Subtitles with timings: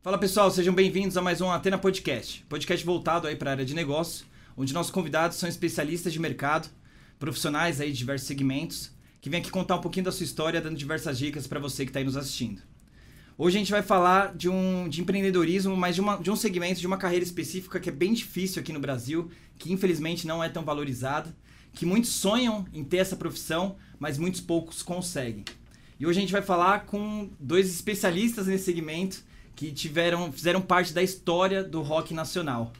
[0.00, 2.44] Fala pessoal, sejam bem-vindos a mais um Atena Podcast.
[2.48, 4.24] Podcast voltado aí para a área de negócio,
[4.56, 6.68] onde nossos convidados são especialistas de mercado,
[7.18, 10.76] profissionais aí de diversos segmentos, que vêm aqui contar um pouquinho da sua história, dando
[10.76, 12.62] diversas dicas para você que está aí nos assistindo.
[13.36, 16.78] Hoje a gente vai falar de um de empreendedorismo, mas de, uma, de um segmento,
[16.78, 19.28] de uma carreira específica que é bem difícil aqui no Brasil,
[19.58, 21.36] que infelizmente não é tão valorizada,
[21.72, 25.44] que muitos sonham em ter essa profissão, mas muitos poucos conseguem.
[25.98, 29.26] E hoje a gente vai falar com dois especialistas nesse segmento
[29.58, 32.72] que tiveram, fizeram parte da história do rock nacional.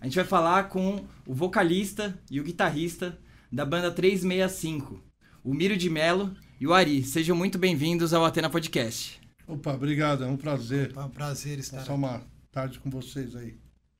[0.00, 3.18] A gente vai falar com o vocalista e o guitarrista
[3.50, 5.02] da banda 365,
[5.42, 7.02] o Miro de Melo e o Ari.
[7.02, 9.20] Sejam muito bem-vindos ao Atena Podcast.
[9.44, 10.92] Opa, obrigado, é um prazer.
[10.94, 13.56] É um prazer estar Passar uma tarde com vocês aí.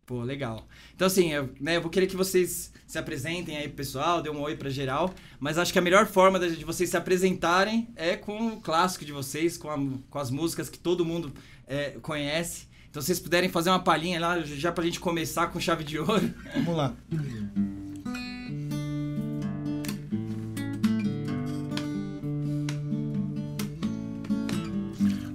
[0.07, 0.66] Pô, legal.
[0.95, 4.29] Então, assim, eu, né, eu vou querer que vocês se apresentem aí pro pessoal, dê
[4.29, 7.88] um oi pra geral, mas acho que a melhor forma de de vocês se apresentarem
[7.95, 9.79] é com o clássico de vocês, com, a-
[10.10, 11.32] com as músicas que todo mundo
[11.71, 12.68] é, conhece.
[12.90, 16.01] Então, se vocês puderem fazer uma palhinha lá, já pra gente começar com chave de
[16.01, 16.35] ouro.
[16.52, 16.93] Vamos lá.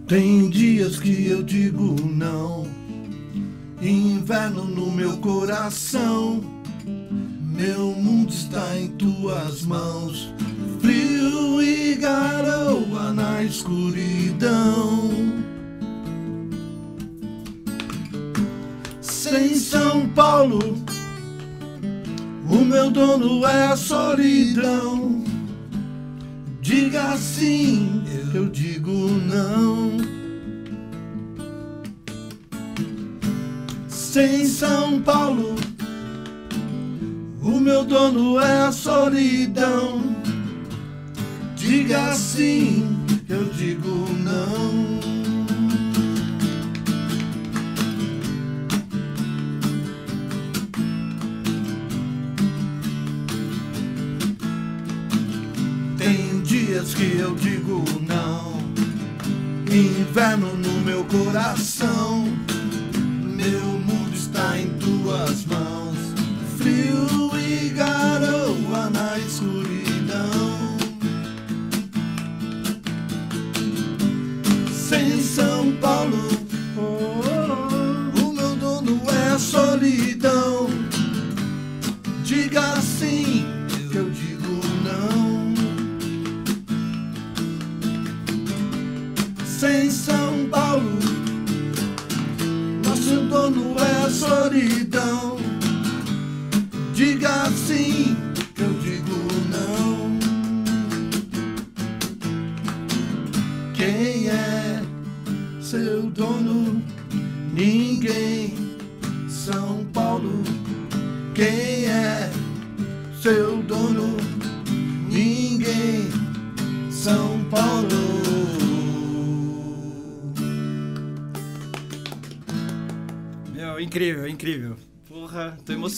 [0.06, 2.68] Tem dias que eu digo não,
[3.82, 6.44] inverno no meu coração.
[7.42, 10.34] Meu mundo está em tuas mãos,
[10.82, 15.55] frio e garoa na escuridão.
[19.28, 20.60] Sem São Paulo,
[22.48, 25.24] o meu dono é a solidão.
[26.62, 28.04] Diga sim,
[28.36, 29.98] eu digo não.
[33.88, 35.56] Sem São Paulo,
[37.42, 40.04] o meu dono é a solidão.
[41.56, 42.86] Diga sim,
[43.28, 45.15] eu digo não.
[56.76, 58.58] Dias que eu digo não,
[59.72, 62.26] inverno no meu coração.
[63.24, 65.98] Meu mundo está em tuas mãos,
[66.58, 68.45] frio e garoa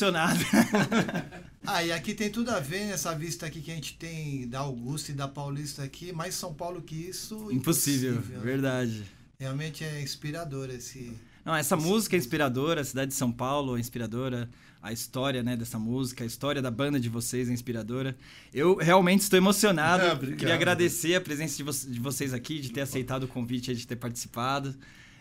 [0.02, 0.40] Emocionado.
[1.70, 4.60] Ah, e aqui tem tudo a ver nessa vista aqui que a gente tem da
[4.60, 7.52] Augusta e da Paulista aqui, mais São Paulo que isso.
[7.52, 8.40] Impossível, né?
[8.42, 9.04] verdade.
[9.38, 11.12] Realmente é inspirador esse.
[11.44, 14.50] Não, essa música é inspiradora, a cidade de São Paulo é inspiradora,
[14.82, 18.16] a história né, dessa música, a história da banda de vocês é inspiradora.
[18.54, 20.06] Eu realmente estou emocionado.
[20.16, 20.38] Obrigado.
[20.40, 23.86] Queria agradecer a presença de, vo- de vocês aqui, de ter aceitado o convite, de
[23.86, 24.74] ter participado.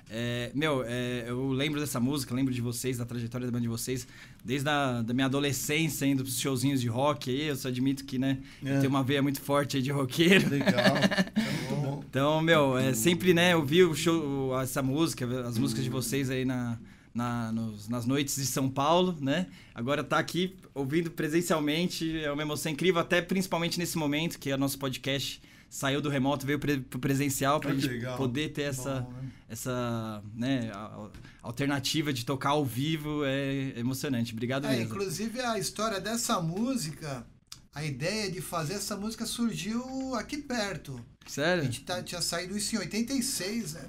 [0.09, 3.69] É, meu, é, eu lembro dessa música, lembro de vocês, da trajetória da banda de
[3.69, 4.07] vocês,
[4.45, 8.17] desde a da minha adolescência, indo pros showzinhos de rock aí, eu só admito que,
[8.19, 8.79] né, eu É.
[8.79, 10.49] tenho uma veia muito forte aí de roqueiro.
[10.49, 11.33] Legal, é
[11.75, 12.05] bom.
[12.09, 16.45] Então, meu, é sempre, né, ouvir o show, essa música, as músicas de vocês aí
[16.45, 16.79] na,
[17.13, 19.47] na- nos- nas noites de São Paulo, né?
[19.75, 24.57] Agora tá aqui ouvindo presencialmente, é uma emoção incrível, até principalmente nesse momento que o
[24.59, 28.17] nosso podcast saiu do remoto, veio pre, pro presencial pra Ah, que gente legal.
[28.17, 29.31] poder ter essa, Bom, né?
[29.49, 31.11] essa né, a- a-
[31.43, 34.33] alternativa de tocar ao vivo, é emocionante.
[34.33, 34.85] Obrigado É, mesmo.
[34.95, 37.27] inclusive a história dessa música,
[37.75, 40.99] a ideia de fazer essa música surgiu aqui perto.
[41.25, 41.65] A Sério?
[41.65, 43.87] gente tá- tinha saído isso em 86, né?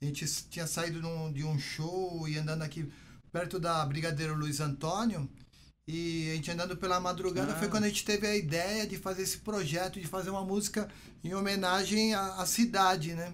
[0.00, 2.88] A gente tinha saído num- de um show e andando aqui
[3.32, 5.28] perto da Brigadeiro Luiz Antônio.
[5.90, 7.56] E a gente andando pela madrugada Ah.
[7.56, 10.86] foi quando a gente teve a ideia de fazer esse projeto, de fazer uma música
[11.24, 13.32] em homenagem à, à cidade, né?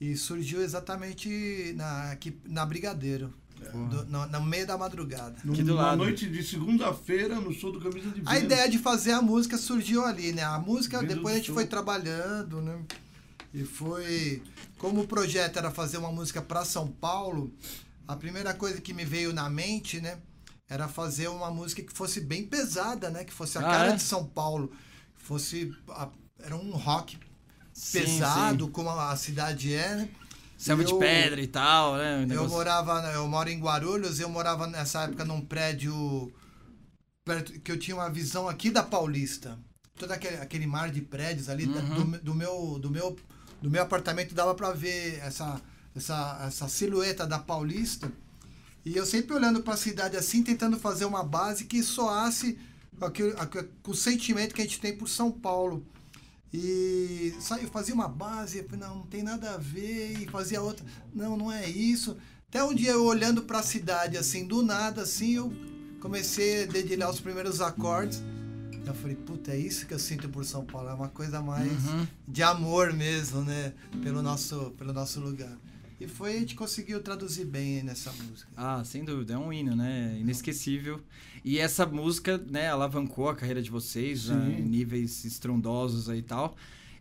[0.00, 3.30] E surgiu exatamente na, aqui, na Brigadeiro,
[3.90, 5.36] do- no, no meio da madrugada.
[5.38, 5.98] Aqui do na lado.
[5.98, 8.42] noite de segunda-feira, no show do Camisa de A Vênus.
[8.44, 10.42] ideia de fazer a música surgiu ali, né?
[10.44, 11.54] A música, depois a gente show.
[11.54, 12.78] foi trabalhando, né?
[13.52, 14.42] E foi.
[14.78, 17.52] Como o projeto era fazer uma música para São Paulo,
[18.08, 20.18] a primeira coisa que me veio na mente, né?
[20.68, 23.24] Era fazer uma música que fosse bem pesada, né?
[23.24, 23.96] Que fosse a Ah, cara é?
[23.96, 24.72] de São Paulo.
[25.16, 25.72] Fosse.
[25.88, 26.08] a-
[26.42, 27.18] era um rock
[27.72, 28.70] Sim, pesado, sim.
[28.70, 30.08] como a a cidade é, né?
[30.58, 32.22] Selva de pedra e tal, né?
[32.22, 36.32] Eu negócio- morava, eu moro em Guarulhos, eu morava nessa época num prédio
[37.24, 39.58] perto, que eu tinha uma visão aqui da Paulista.
[39.98, 42.10] Todo aquele, aquele mar de prédios ali Uhum.
[42.12, 43.16] do, do meu do meu
[43.62, 45.60] do meu apartamento dava para ver essa,
[45.94, 48.10] essa essa silhueta da Paulista.
[48.86, 52.56] E eu sempre olhando para a cidade assim, tentando fazer uma base que soasse
[53.82, 55.84] com, o sentimento que a gente tem por São Paulo.
[56.52, 61.36] E eu fazia uma base, não, não tem nada a ver, e fazia outra, não,
[61.36, 62.16] não é isso.
[62.48, 65.52] Até um dia eu olhando para a cidade, assim, do nada, assim, eu
[66.00, 68.22] comecei a dedilhar os primeiros acordes.
[68.86, 71.84] Eu falei, puta, é isso que eu sinto por São Paulo, é uma coisa mais
[71.86, 72.06] Uhum.
[72.28, 75.58] de amor mesmo, né, pelo nosso, pelo nosso lugar.
[75.98, 78.48] E foi, a gente conseguiu traduzir bem nessa música.
[78.56, 80.16] Ah, sem dúvida, é um hino, né?
[80.20, 81.00] Inesquecível.
[81.42, 86.54] E essa música, né, alavancou a carreira de vocês a níveis estrondosos aí e tal.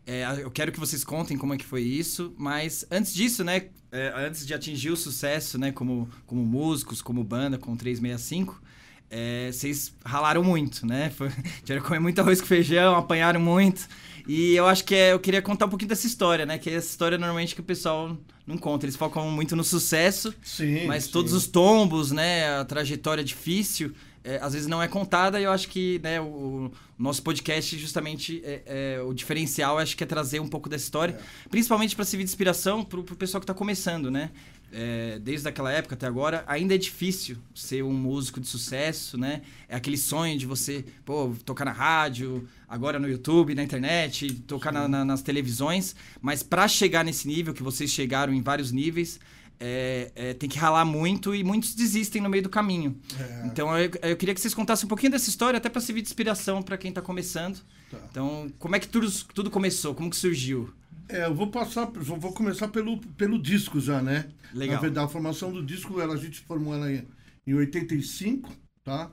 [0.07, 3.69] É, eu quero que vocês contem como é que foi isso, mas antes disso, né,
[3.91, 8.61] é, antes de atingir o sucesso, né, como, como músicos, como banda, com 365,
[9.09, 11.09] é, vocês ralaram muito, né?
[11.09, 11.29] Foi,
[11.63, 13.87] tiveram que comer muito arroz com feijão, apanharam muito.
[14.27, 16.57] E eu acho que é, eu queria contar um pouquinho dessa história, né?
[16.57, 18.85] Que é essa história normalmente que o pessoal não conta.
[18.85, 20.87] Eles focam muito no sucesso, Sim.
[20.87, 21.11] mas sim.
[21.11, 23.93] todos os tombos, né, a trajetória difícil,
[24.23, 27.77] é, às vezes não é contada e eu acho que né, o, o nosso podcast
[27.77, 28.61] justamente é,
[28.97, 31.19] é, o diferencial acho que é trazer um pouco dessa história,
[31.49, 34.31] principalmente para servir de inspiração para o pessoal que está começando, né?
[34.77, 39.41] É, desde aquela época até agora, ainda é difícil ser um músico de sucesso, né?
[39.69, 44.73] É aquele sonho de você, pô, tocar na rádio, agora no YouTube, na internet, tocar
[44.73, 49.17] na- na- nas televisões, mas para chegar nesse nível, que vocês chegaram em vários níveis,
[49.57, 52.97] é, é, tem que ralar muito e muitos desistem no meio do caminho.
[53.17, 53.47] É.
[53.47, 56.09] Então eu, eu queria que vocês contassem um pouquinho dessa história, até para servir de
[56.09, 57.61] inspiração para quem está começando.
[57.89, 57.97] Tá.
[58.11, 59.95] Então, como é que tudo, tudo começou?
[59.95, 60.73] Como que surgiu?
[61.07, 64.29] É, eu vou passar, vou começar pelo, pelo disco já, né?
[64.53, 64.75] Legal.
[64.75, 67.07] Na verdade, a formação do disco, ela, a gente formou ela em,
[67.45, 68.51] em 85,
[68.83, 69.11] tá?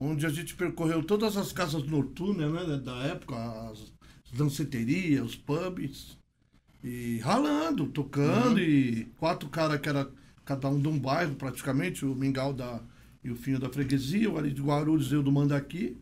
[0.00, 2.76] Onde a gente percorreu todas as casas noturnas, né?
[2.78, 3.36] Da época,
[3.70, 3.92] as
[4.32, 6.18] danceterias, os pubs.
[6.82, 10.10] E ralando, tocando, e quatro caras que era
[10.44, 12.80] cada um de um bairro, praticamente, o Mingau da,
[13.22, 15.98] e o Finho da Freguesia, o ali de Guarulhos e eu do Mandaqui.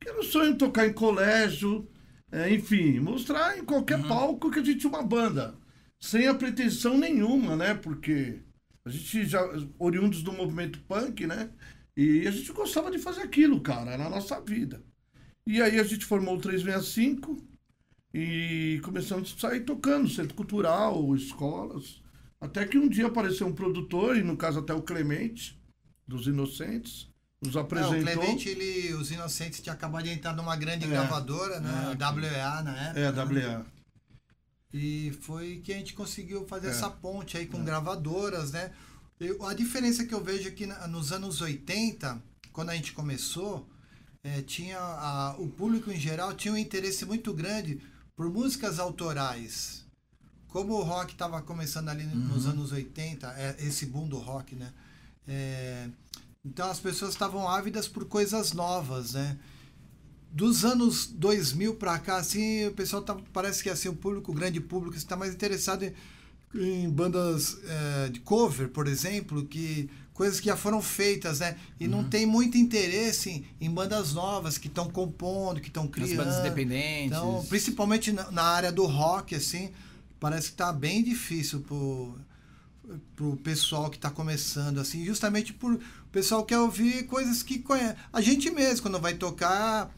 [0.00, 1.88] Que era o sonho de tocar em colégio,
[2.30, 5.56] é, enfim, mostrar em qualquer palco que a gente tinha uma banda.
[6.00, 7.74] Sem a pretensão nenhuma, né?
[7.74, 8.40] Porque
[8.84, 9.40] a gente já,
[9.78, 11.50] oriundos do movimento punk, né?
[11.96, 14.82] E a gente gostava de fazer aquilo, cara, era a nossa vida.
[15.46, 17.36] E aí a gente formou o 365
[18.12, 22.02] e começamos a sair tocando, centro cultural, escolas.
[22.40, 25.60] Até que um dia apareceu um produtor, e no caso até o Clemente,
[26.06, 27.08] dos Inocentes,
[27.46, 27.98] nos É, apresentou.
[27.98, 30.88] o Clemente, ele, os Inocentes tinha acabado de entrar numa grande É.
[30.88, 31.96] gravadora, né?
[31.98, 32.04] É.
[32.04, 33.00] A WEA na época.
[33.00, 33.24] É, né?
[33.24, 33.66] WA.
[34.72, 36.70] E foi que a gente conseguiu fazer É.
[36.70, 38.72] essa ponte aí com gravadoras, né?
[39.18, 42.20] Eu- a diferença que eu vejo aqui na- nos anos 80,
[42.52, 43.66] quando a gente começou,
[44.22, 47.80] é, tinha a- o público em geral tinha um interesse muito grande
[48.14, 49.84] por músicas autorais.
[50.48, 54.72] Como o rock estava começando ali nos anos 80, é, esse boom do rock, né?
[56.46, 59.36] É, então as pessoas estavam ávidas por coisas novas, né?
[60.36, 64.34] dos anos 2000 para cá, assim, o pessoal tá, parece que assim, o público, o
[64.34, 65.94] grande público, está mais interessado em,
[66.54, 71.56] em bandas eh, de cover, por exemplo, que coisas que já foram feitas, né?
[71.80, 76.16] E não tem muito interesse em, em bandas novas que estão compondo, que estão criando.
[76.16, 77.06] bandas independentes.
[77.06, 79.70] Então, principalmente na, na área do rock, assim,
[80.20, 82.14] parece que tá bem difícil pro,
[83.14, 85.80] pro pessoal que tá começando, assim, justamente por o
[86.12, 87.96] pessoal quer ouvir coisas que conhece.
[88.12, 89.94] A gente mesmo, quando vai tocar,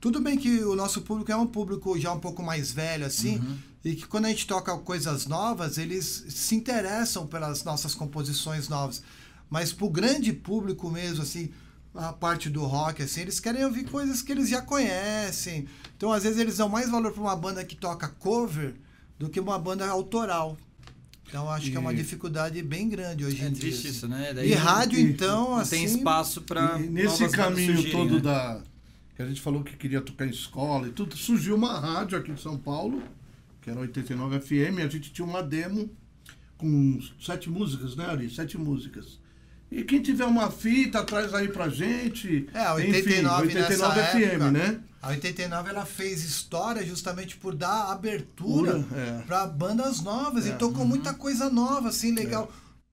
[0.00, 3.40] tudo bem que o nosso público é um público já um pouco mais velho, assim,
[3.84, 9.02] e que quando a gente toca coisas novas, eles se interessam pelas nossas composições novas.
[9.48, 11.50] Mas pro grande público mesmo, assim,
[11.94, 15.68] a parte do rock, assim, eles querem ouvir coisas que eles já conhecem.
[15.96, 18.74] Então, às vezes, eles dão mais valor para uma banda que toca cover
[19.18, 20.56] do que uma banda autoral.
[21.28, 23.60] Então, acho que é uma E- dificuldade bem grande hoje É em dia.
[23.60, 23.96] triste assim.
[23.96, 24.30] isso, né?
[24.30, 25.76] E Daí rádio, e- então, não assim...
[25.76, 28.60] tem espaço para E nesse caminho todo da.
[29.16, 32.32] Que a gente falou que queria tocar em escola e tudo, surgiu uma rádio aqui
[32.32, 33.02] de São Paulo,
[33.62, 35.88] que era 89 FM, e a gente tinha uma demo
[36.58, 38.28] com sete músicas, né, Ari?
[38.30, 39.18] Sete músicas.
[39.70, 42.46] E quem tiver uma fita, traz aí pra gente.
[42.54, 44.80] É, 89 Enfim, 89 nessa FM, época, né?
[45.04, 49.22] A 89 ela fez história justamente por dar abertura é.
[49.26, 50.50] para bandas novas É.
[50.50, 52.50] e tocou muita coisa nova, assim, legal.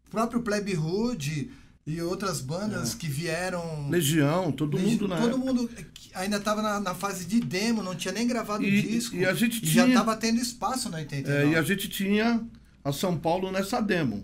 [0.08, 1.52] O próprio Plebe Hood
[1.88, 3.90] e outras bandas que vieram.
[3.90, 5.46] Legião, todo mundo na todo época.
[5.46, 9.16] mundo que ainda estava na, na fase de demo, não tinha nem gravado E- disco.
[9.16, 11.44] e a gente já tinha- estava tendo espaço na 89.
[11.44, 12.46] É, e a gente tinha
[12.84, 14.24] a São Paulo nessa demo.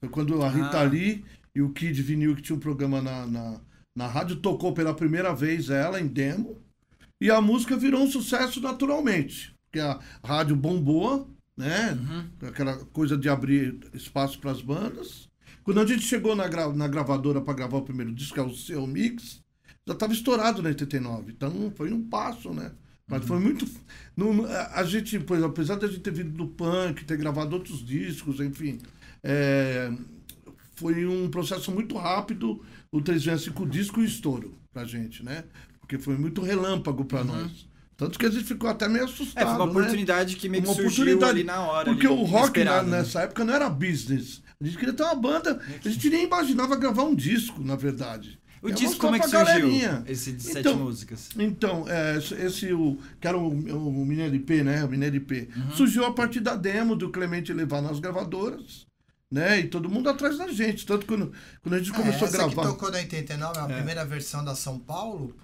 [0.00, 0.82] Foi quando a Rita Ah.
[0.84, 3.60] Lee e o Kid Vinil, que tinha um programa na, na,
[3.96, 6.56] na rádio, tocou pela primeira vez ela em demo.
[7.20, 9.52] E a música virou um sucesso naturalmente.
[9.66, 11.98] Porque a rádio bombou, né?
[12.48, 15.28] Aquela coisa de abrir espaço para as bandas.
[15.64, 18.42] Quando a gente chegou na, gra- na gravadora para gravar o primeiro disco, que é
[18.42, 19.40] o Seu Mix,
[19.86, 21.32] já estava estourado na 89.
[21.32, 22.72] Então foi um passo, né?
[23.06, 23.66] Mas foi muito.
[24.16, 27.84] não- a gente, pois, apesar de a gente ter vindo do punk, ter gravado outros
[27.84, 28.78] discos, enfim,
[29.22, 29.90] é,
[30.76, 35.44] foi um processo muito rápido o 365 disco e estouro pra gente, né?
[35.88, 37.66] Porque foi muito relâmpago pra nós.
[37.96, 39.42] Tanto que a gente ficou até meio assustado.
[39.42, 39.70] É, foi uma né?
[39.70, 41.30] oportunidade que meio que Uma surgiu oportunidade.
[41.30, 41.84] ali na hora.
[41.86, 42.98] Porque ali, o rock na- né?
[42.98, 44.42] nessa época não era business.
[44.60, 45.58] A gente queria ter uma banda.
[45.82, 48.38] A gente nem imaginava gravar um disco, na verdade.
[48.60, 49.46] O Ia disco, como é que surgiu?
[49.46, 50.04] galerinha.
[50.06, 51.30] Esse de sete Então, músicas.
[51.38, 54.84] Então, é, esse, o, que era o, o Mini LP, né?
[54.84, 55.48] O Mini LP.
[55.56, 55.70] Uhum.
[55.72, 58.84] Surgiu a partir da demo do Clemente levar nas gravadoras,
[59.32, 59.60] né?
[59.60, 60.84] E todo mundo atrás da gente.
[60.84, 62.62] Tanto que quando, quando a gente É, começou a essa gravar.
[62.62, 63.74] que tocou na 89, a É.
[63.76, 65.36] primeira versão da São Paulo,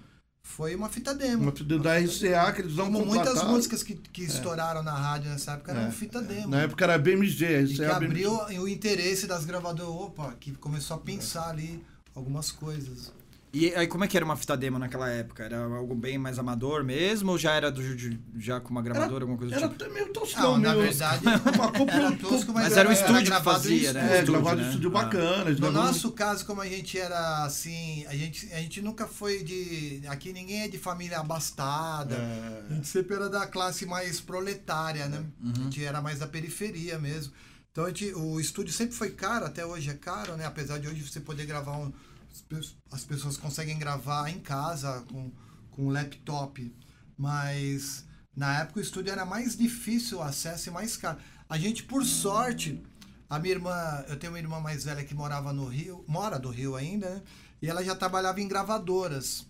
[0.47, 1.41] foi uma fita demo.
[1.41, 5.29] Uma fita da RCA, que eles não Como muitas músicas que, que estouraram na rádio
[5.31, 5.91] nessa época eram É.
[5.91, 6.49] fita demo.
[6.49, 10.51] Na época era BMG, a E que RCA abriu o interesse das gravadoras, opa, que
[10.53, 11.83] começou a pensar ali
[12.13, 13.11] algumas coisas.
[13.57, 15.43] E aí, como é que era uma fita demo naquela época?
[15.43, 17.31] Era algo bem mais amador mesmo?
[17.31, 19.81] Ou já era do, de- já com uma gravadora, alguma coisa do Era tipo?
[19.81, 21.23] até meio toscão, Não, na verdade,
[21.55, 23.99] uma compra- era tosco, mas, Mas era um era estúdio que gravado em fazia, né?
[24.01, 24.13] estúdio.
[24.15, 24.67] É, estúdio, gravado né?
[24.67, 24.91] estúdio Ah.
[25.03, 25.49] bacana.
[25.49, 29.41] eles No nosso caso, como a gente era assim, a gente, a gente nunca foi
[29.41, 30.01] de.
[30.07, 32.13] Aqui ninguém é de família abastada.
[32.15, 32.63] É.
[32.69, 35.23] A gente sempre era da classe mais proletária, né?
[35.55, 37.31] A gente era mais da periferia mesmo.
[37.71, 40.45] Então a gente, o estúdio sempre foi caro, até hoje é caro, né?
[40.45, 41.93] Apesar de hoje você poder gravar um.
[42.35, 45.31] As pe- As pessoas conseguem gravar em casa com,
[45.71, 46.73] com laptop.
[47.17, 51.17] Mas na época o estúdio era mais difícil o acesso e mais caro.
[51.47, 52.83] A gente, por sorte,
[53.29, 56.49] a minha irmã, eu tenho uma irmã mais velha que morava no Rio, mora do
[56.49, 57.21] Rio ainda, né?
[57.61, 59.45] E ela já trabalhava em gravadoras.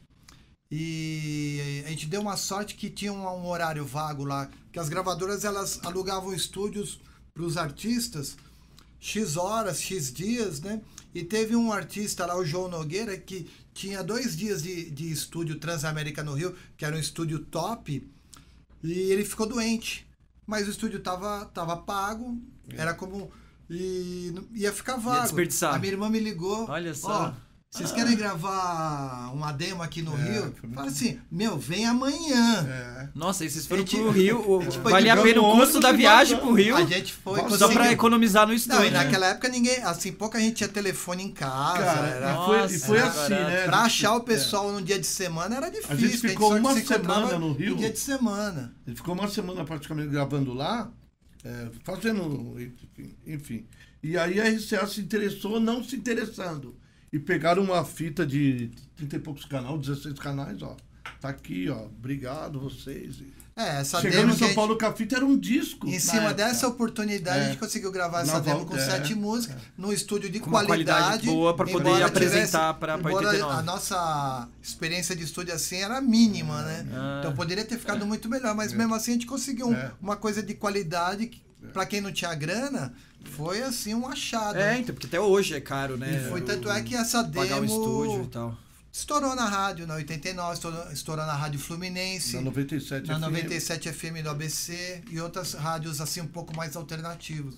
[0.71, 4.89] E a gente deu uma sorte que tinha um, um horário vago lá, que as
[4.89, 6.99] gravadoras elas alugavam estúdios
[7.33, 8.37] para os artistas
[9.05, 10.81] X horas, X dias, né?
[11.13, 15.59] E teve um artista lá, o João Nogueira, que tinha dois dias de, de estúdio
[15.59, 18.09] Transamérica no Rio, que era um estúdio top,
[18.83, 20.07] e ele ficou doente.
[20.47, 22.35] Mas o estúdio tava, tava pago,
[22.69, 23.31] era como.
[23.69, 25.21] E ia ficar vago.
[25.21, 25.75] desperdiçar.
[25.75, 26.67] A minha irmã me ligou.
[26.67, 27.27] Olha só.
[27.29, 27.33] Ó,
[27.77, 30.53] vocês querem gravar uma demo aqui no É, Rio?
[30.73, 32.65] Fala assim, meu, vem amanhã.
[32.67, 33.09] É.
[33.13, 34.49] Nossa, e vocês foram A gente- pro Rio.
[34.49, 34.63] o- a
[35.01, 36.75] gente a pena o custo da viagem pro Rio.
[36.75, 38.85] A gente foi Só Só pra economizar no Não, estúdio.
[38.85, 39.03] e né?
[39.03, 41.83] naquela época ninguém, assim, pouca gente tinha telefone em casa.
[41.83, 43.51] Cara, era, e foi, e Nossa, foi era assim, barato.
[43.51, 43.63] né?
[43.63, 45.97] pra A gente- achar o pessoal num dia de semana era difícil.
[45.97, 47.73] gente que ficou só uma se semana no Rio.
[47.73, 48.73] em dia de semana.
[48.87, 50.89] Ele ficou uma semana praticamente gravando lá,
[51.43, 53.65] é, fazendo, enfim, enfim.
[54.01, 56.75] E aí a RCA se interessou, não se interessando.
[57.11, 60.75] E pegaram uma fita de 30 e poucos canais, 16 canais, ó.
[61.21, 61.85] Tá aqui, ó.
[61.85, 63.15] Obrigado vocês.
[63.57, 65.87] É, essa Chegando demo em a São gente- Paulo com a fita era um disco.
[65.87, 66.33] Em cima época.
[66.33, 67.41] dessa oportunidade, É.
[67.43, 68.85] a gente conseguiu gravar essa Na demo volta, com é.
[68.85, 71.25] sete músicas, num estúdio de Com uma qualidade qualidade.
[71.27, 73.59] boa pra poder apresentar pra- pra embora 89.
[73.59, 76.85] A nossa experiência de estúdio assim era mínima, né?
[76.93, 77.17] Ah.
[77.21, 79.89] Então poderia ter ficado muito melhor, mas mesmo assim a gente conseguiu um- É.
[80.01, 81.41] uma coisa de qualidade que,
[81.73, 82.93] pra quem não tinha grana,
[83.31, 84.57] foi assim um achado.
[84.57, 84.79] É, né?
[84.79, 86.23] então, porque até hoje é caro, né?
[86.25, 88.57] E foi tanto é que essa Pagar o estúdio e demo tal.
[88.91, 92.35] estourou na rádio, na 89, estourou, estourou na Rádio Fluminense.
[92.35, 93.21] Na 97 Na FM.
[93.21, 97.55] 97 FM do ABC e outras rádios assim um pouco mais alternativos.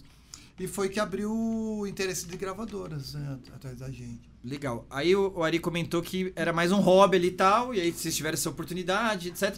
[0.59, 4.21] E foi que abriu o interesse de gravadoras né, at- atrás da gente.
[4.43, 4.87] Legal.
[4.89, 7.91] Aí o, o Ari comentou que era mais um hobby ali e tal, e aí
[7.91, 9.55] vocês tiveram essa oportunidade, etc.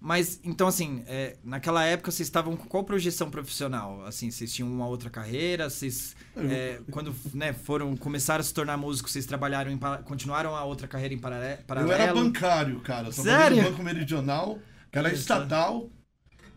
[0.00, 4.04] Mas, então, assim, é, naquela época vocês estavam com qual projeção profissional?
[4.04, 5.68] Assim, vocês tinham uma outra carreira?
[5.70, 10.64] Vocês, é, quando né, foram, começaram a se tornar músicos, vocês trabalharam em, continuaram a
[10.64, 11.92] outra carreira em paralé- Eu paralelo?
[11.92, 13.10] era bancário, cara.
[13.10, 13.62] Trabalhei Sério?
[13.62, 14.58] no Banco Meridional,
[14.92, 15.16] que era só.
[15.16, 15.90] estatal.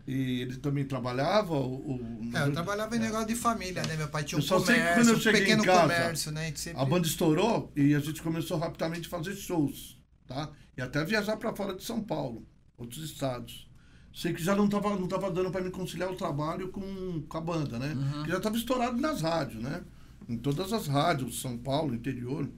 [0.06, 1.54] E ele também trabalhava.
[1.54, 3.96] O, o- É, eu trabalhava em negócio de família, né?
[3.96, 6.32] Meu pai tinha um Eu só sei que comércio, quando eu um pequeno casa, comércio,
[6.32, 6.48] né?
[6.48, 6.82] A sempre...
[6.82, 10.50] A banda estourou e a gente começou rapidamente a fazer shows, tá?
[10.76, 12.46] E até viajar para fora de São Paulo,
[12.80, 13.68] outros estados.
[14.12, 17.36] Sei que já não tava, não tava dando para me conciliar o trabalho com, com
[17.38, 17.92] a banda, né?
[17.94, 18.24] Uhum.
[18.24, 19.82] Que já tava estourado nas rádios, né?
[20.28, 22.48] Em todas as rádios, São Paulo, interior.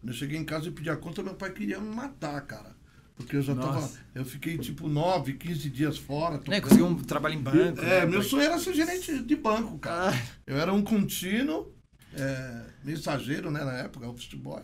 [0.00, 2.76] Quando eu cheguei em casa e pedi a conta, meu pai queria me matar, cara.
[3.16, 3.80] Porque eu já tava.
[3.80, 3.98] Nossa.
[4.14, 6.34] Eu fiquei tipo 9, 15 dias fora.
[6.36, 6.62] Né, tocando.
[6.62, 7.80] conseguiu um trabalho em banco.
[7.80, 10.12] É, né, meu sonho era ser gerente de banco, cara.
[10.14, 11.74] Ah, Eu era um contínuo,
[12.14, 14.62] é, mensageiro, né, na época, office boy.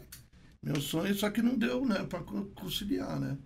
[0.62, 3.36] Meu sonho, só que não deu, né, pra co- conciliar, né.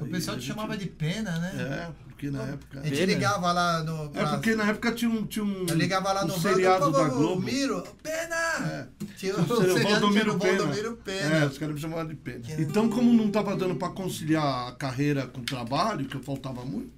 [0.00, 1.52] O pessoal a te gente- chamava de pena, né?
[1.58, 2.82] É, porque na A época...
[2.82, 3.06] gente Pena?
[3.06, 4.04] ligava lá no.
[4.14, 7.08] É porque na época tinha um, tinha um, Eu ligava lá um no seriado da
[7.08, 7.42] Globo.
[7.42, 8.36] Miro, Pena!
[8.66, 8.86] É.
[9.16, 10.58] Tinha O o seriado Valdomiro do Pena.
[10.58, 11.46] Valdomiro É, Pena.
[11.46, 12.40] os caras me chamavam de pena.
[12.40, 16.22] Que- Então, como não tava dando pra conciliar a carreira com o trabalho, que eu
[16.22, 16.92] faltava muito,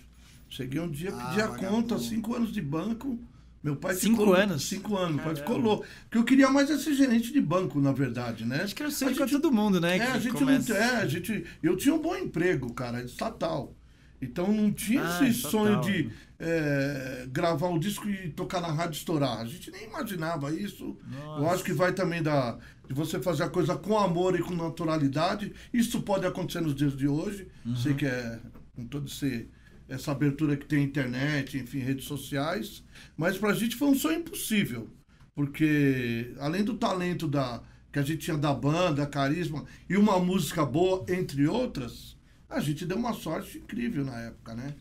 [0.49, 1.71] cheguei um dia, Ah, pedi a vagabundo.
[1.89, 3.19] conta, cinco anos de banco.
[3.63, 4.63] Meu pai Cinco ficou, anos?
[4.65, 5.85] Cinco anos, meu pai ficou louco.
[6.05, 8.63] Porque eu queria mais é ser gerente de banco, na verdade, né?
[8.63, 9.97] Acho que era sonho pra gente- todo mundo, né?
[9.97, 10.81] É, que a gente começa- não.
[10.81, 11.45] É, a gente.
[11.63, 13.75] Eu tinha um bom emprego, cara, estatal.
[14.23, 15.51] Então não tinha Ah, esse estatal.
[15.51, 19.41] sonho de é, gravar o disco e tocar na rádio estourar.
[19.41, 20.97] A gente nem imaginava isso.
[21.07, 21.41] Nossa.
[21.43, 22.57] Eu acho que vai também da,
[22.89, 25.53] de você fazer a coisa com amor e com naturalidade.
[25.73, 27.47] Isso pode acontecer nos dias de hoje.
[27.65, 27.77] Uhum.
[27.77, 28.39] Sei que é
[28.75, 29.49] com toda esse,
[29.91, 32.83] essa abertura que tem internet, enfim, redes sociais.
[33.17, 34.89] Mas pra gente foi um sonho impossível.
[35.35, 40.65] Porque além do talento da, que a gente tinha da banda, carisma e uma música
[40.65, 42.17] boa, entre outras,
[42.49, 44.75] a gente deu uma sorte incrível na época, né?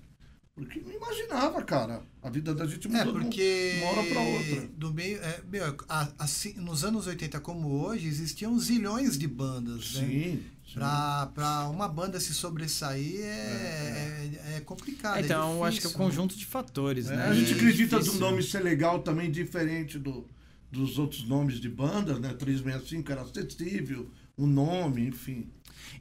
[0.55, 2.01] Porque não imaginava, cara.
[2.21, 3.75] A vida da gente É, mudou de porque.
[3.81, 4.67] uma hora pra outra.
[4.75, 9.93] Do meio, é, meu, a- assim, nos anos 80 como hoje, existiam zilhões de bandas,
[9.93, 10.01] né?
[10.01, 10.09] Sim.
[10.09, 10.43] sim.
[10.73, 15.17] Pra, pra uma banda se sobressair é, é, é complicado.
[15.17, 15.97] é Então, eu acho que é um né?
[15.97, 17.27] conjunto de fatores, É, né?
[17.27, 18.19] a gente É acredita difícil.
[18.19, 20.27] do nome ser legal também diferente do,
[20.71, 22.33] dos outros nomes de bandas, né?
[22.33, 25.49] 365 era acessível, o nome, enfim.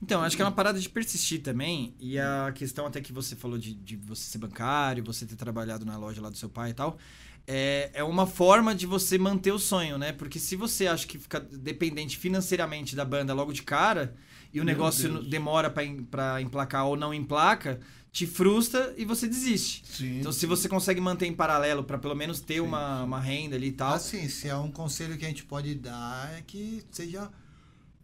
[0.03, 1.95] Então, acho que é uma parada de persistir também.
[1.99, 5.85] E a questão até que você falou de, de você ser bancário, você ter trabalhado
[5.87, 6.99] na loja lá do seu pai e tal.
[7.47, 10.13] É, é uma forma de você manter o sonho, né?
[10.13, 14.15] Porque se você acha que fica dependente financeiramente da banda logo de cara
[14.53, 15.27] e o Meu negócio Deus.
[15.29, 19.83] demora pra emplacar ou não emplaca, te frustra e você desiste.
[19.87, 20.21] Sim.
[20.21, 23.69] Então, se você consegue manter em paralelo pra pelo menos ter uma, uma renda ali
[23.69, 23.95] e tal.
[23.95, 27.31] Assim, se é um conselho que a gente pode dar é que seja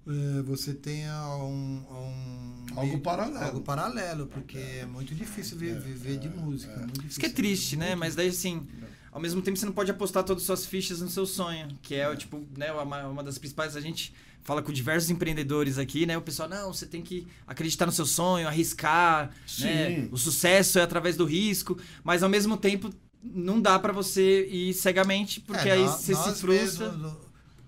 [0.06, 3.44] é, você tenha um, um Algo paralelo.
[3.44, 6.72] algo paralelo, porque é, muito difícil vi- viver de música.
[6.74, 7.94] é muito Isso que é triste, né?
[7.94, 8.66] Mas daí, assim,
[9.10, 11.94] ao mesmo tempo você não pode apostar todas as suas fichas no seu sonho, que
[11.94, 13.74] é, tipo, né, uma, uma das principais.
[13.76, 14.12] A gente
[14.44, 16.16] fala com diversos empreendedores aqui, né?
[16.16, 19.88] O pessoal, não, você tem que acreditar no seu sonho, arriscar, né?
[20.02, 20.08] Sim.
[20.12, 22.90] O sucesso é através do risco, mas ao mesmo tempo
[23.22, 26.92] não dá pra você ir cegamente, porque É, aí nó- você se nós frustra.
[26.92, 27.16] mesmo,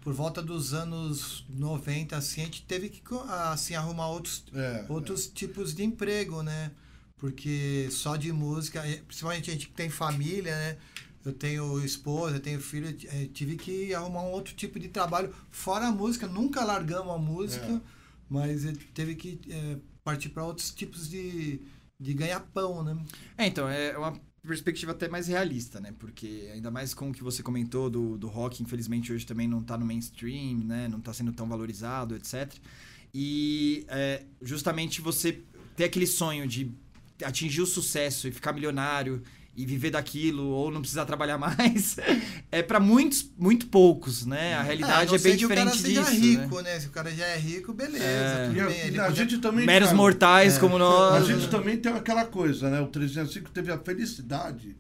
[0.02, 4.84] por volta dos anos 90, assim, a gente teve que co- assim, arrumar outros, É,
[4.88, 6.70] outros tipos de emprego, né?
[7.18, 10.76] Porque só de música, principalmente a gente que tem família, né?
[11.26, 15.34] Eu tenho esposa, eu tenho filho, eh, tive que arrumar um outro tipo de trabalho
[15.50, 16.28] fora a música.
[16.28, 17.80] Nunca largamos a música, É.
[18.30, 18.62] mas
[18.94, 21.60] teve que eh, partir para outros tipos de,
[21.98, 22.96] de ganha-pão, né?
[23.36, 24.14] É, então, é uma
[24.46, 25.92] perspectiva até mais realista, né?
[25.98, 29.60] Porque ainda mais com o que você comentou do, do rock, infelizmente hoje também não
[29.64, 30.86] tá no mainstream, né?
[30.86, 32.54] Não tá sendo tão valorizado, etc.
[33.12, 35.42] E é, justamente você
[35.74, 36.70] ter aquele sonho de
[37.24, 39.22] atingir o sucesso e ficar milionário
[39.56, 41.96] e viver daquilo ou não precisar trabalhar mais
[42.52, 45.64] é para muitos muito poucos né a realidade não é, bem sei que o diferente
[45.68, 46.62] cara seja disso rico, né?
[46.74, 46.80] né?
[46.80, 48.46] Se o cara já é rico, beleza, É.
[48.48, 48.80] tudo E a, bem.
[48.80, 49.64] Ele a podia- gente também.
[49.66, 50.60] meros cara, mortais É.
[50.60, 52.80] como A nós gente também tem aquela coisa, né?
[52.80, 54.76] O 305 teve a felicidade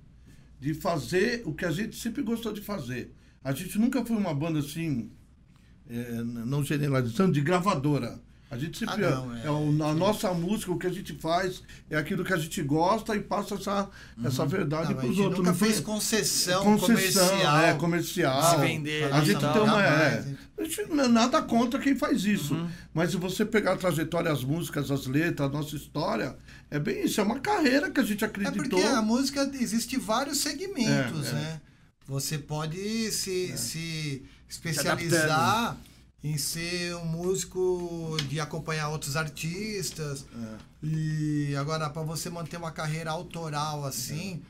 [0.60, 3.12] de fazer o que a gente sempre gostou de fazer.
[3.42, 5.10] A gente nunca foi uma banda assim,
[5.88, 8.20] é, não generalizando, de gravadora.
[8.48, 9.04] A gente sempre.
[9.04, 9.50] Ah, não, é, é.
[9.50, 13.16] o- a nossa música, o que a gente faz, é aquilo que a gente gosta
[13.16, 13.90] e passa essa,
[14.24, 14.92] essa verdade Uhum.
[14.92, 15.38] Não, a para os gente outros.
[15.40, 17.58] nunca Não fez concessão, concessão, comercial.
[17.64, 18.50] é, comercial.
[18.54, 19.84] Se vender, A gente tem uma.
[19.84, 20.38] É, hein?
[20.58, 22.54] a gente não é nada contra quem faz isso.
[22.54, 22.68] Uhum.
[22.94, 26.36] Mas se você pegar a trajetória, as músicas, as letras, a nossa história,
[26.70, 27.20] é bem isso.
[27.20, 28.78] É uma carreira que a gente É acreditou.
[28.78, 31.32] porque a música existe vários segmentos, É, é.
[31.32, 31.60] né?
[32.06, 33.56] Você pode se, É.
[33.56, 35.76] se especializar
[36.24, 40.26] em ser um músico de acompanhar outros artistas.
[40.34, 40.56] É.
[40.86, 44.42] E agora, para você manter uma carreira autoral assim,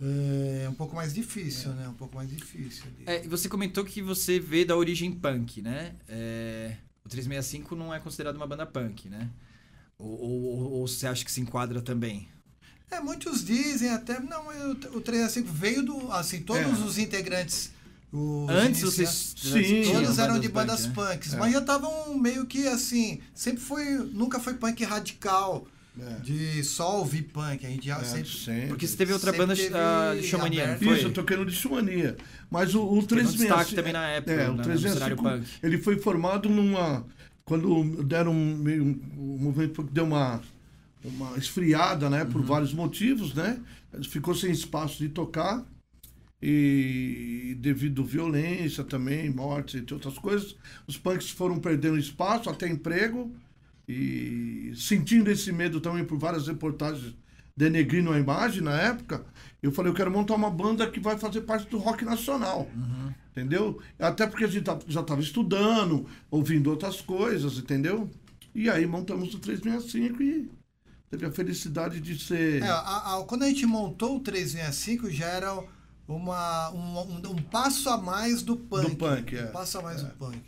[0.00, 1.88] é, um pouco mais difícil, né?
[1.88, 2.84] Um pouco mais difícil.
[3.06, 5.94] É, e você comentou que você vê da origem punk, né?
[6.08, 9.28] É, o 365 não é considerado uma banda punk, né?
[9.98, 12.28] Ou, ou- ou- ou você acha que se enquadra também?
[12.90, 14.20] É, muitos dizem até.
[14.20, 16.12] Não, eu- o 365 veio do.
[16.12, 16.84] Assim, todos É.
[16.84, 17.70] os integrantes.
[18.16, 19.34] Os Antes vocês.
[19.36, 19.62] Sim.
[19.82, 21.12] tinham Todos eram de bandas punk, né?
[21.12, 21.36] punks, É.
[21.36, 23.20] mas já estavam meio que assim.
[23.34, 23.84] Sempre foi.
[24.12, 25.66] Nunca foi punk radical.
[25.96, 26.14] É.
[26.20, 27.64] De só ouvir punk.
[27.64, 28.28] A gente já É, sempre.
[28.28, 28.66] sempre.
[28.68, 30.84] Porque você teve outra banda teve a Xamania, não aberto.
[30.84, 30.96] foi?
[30.98, 32.16] Isso, eu toquei no Lixomania.
[32.50, 33.48] Mas o, o Foi um 365.
[33.56, 35.58] destaque também na época, É, o na- no 365, cenário punk.
[35.62, 37.04] ele foi formado numa.
[37.44, 38.82] Quando deram meio.
[39.16, 40.40] O movimento deu uma.
[41.04, 42.24] uma esfriada, né?
[42.24, 43.58] Por vários motivos, né?
[44.10, 45.64] Ficou sem espaço de tocar
[46.42, 50.54] e devido à violência também, mortes, entre outras coisas,
[50.86, 53.34] os punks foram perdendo espaço, até emprego,
[53.88, 57.14] e sentindo esse medo também por várias reportagens
[57.56, 59.24] denegrindo a imagem na época,
[59.62, 62.68] eu falei, eu quero montar uma banda que vai fazer parte do rock nacional.
[63.30, 63.80] Entendeu?
[63.98, 68.10] Até porque a gente tá- já estava estudando, ouvindo outras coisas, entendeu?
[68.54, 70.50] E aí montamos o 365 e
[71.10, 72.62] teve a felicidade de ser.
[72.62, 75.62] É, a- a- quando a gente montou o 365, já era
[76.06, 78.90] uma, um, um- um passo a mais do punk.
[78.90, 79.44] Do punk, é.
[79.44, 80.38] Um passo a mais do punk.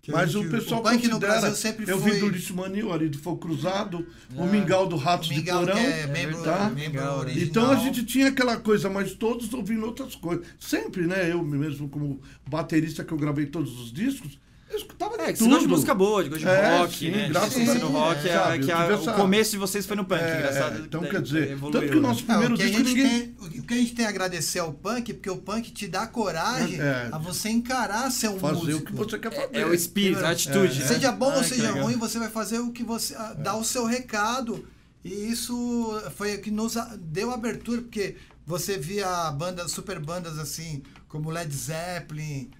[0.00, 1.32] Que Mas gente- o pessoal punk no considera.
[1.40, 2.10] Brasil sempre eu foi...
[2.10, 5.78] vi do Lixo Manil ali do Fogo Cruzado, o Mingau do Ratos o de Porão.
[5.78, 6.68] é membro, tá?
[6.68, 7.00] membro.
[7.40, 10.46] Então a gente tinha aquela coisa, mas todos ouvindo outras coisas.
[10.60, 11.32] Sempre, né?
[11.32, 14.38] Eu mesmo, como baterista que eu gravei todos os discos,
[14.74, 15.68] eu escutava É, gosta de tudo.
[15.68, 17.28] música boa, de de É, rock, sim, né?
[17.28, 20.20] graças a no rock, é, Sabe, que a- o começo de vocês foi no punk,
[20.22, 20.76] É, engraçado.
[20.76, 22.08] é, então daí- quer dizer, evoluiu, tanto que o né?
[22.08, 23.08] nosso É, primeiro o, que a disco gente ninguém.
[23.34, 26.06] tem, o que a gente tem a agradecer ao punk, porque o punk te dá
[26.06, 27.08] coragem É.
[27.12, 28.80] a você encarar ser um Fazer músico.
[28.80, 29.48] o que você quer fazer.
[29.56, 30.80] É o espírito, a atitude.
[30.80, 30.86] né?
[30.86, 33.14] Seja bom Ah, ou seja ruim, você vai fazer o que você.
[33.38, 34.66] dar o seu recado.
[35.04, 40.82] E isso foi o que nos deu abertura, porque você via bandas, super bandas assim,
[41.08, 42.50] como Led Zeppelin,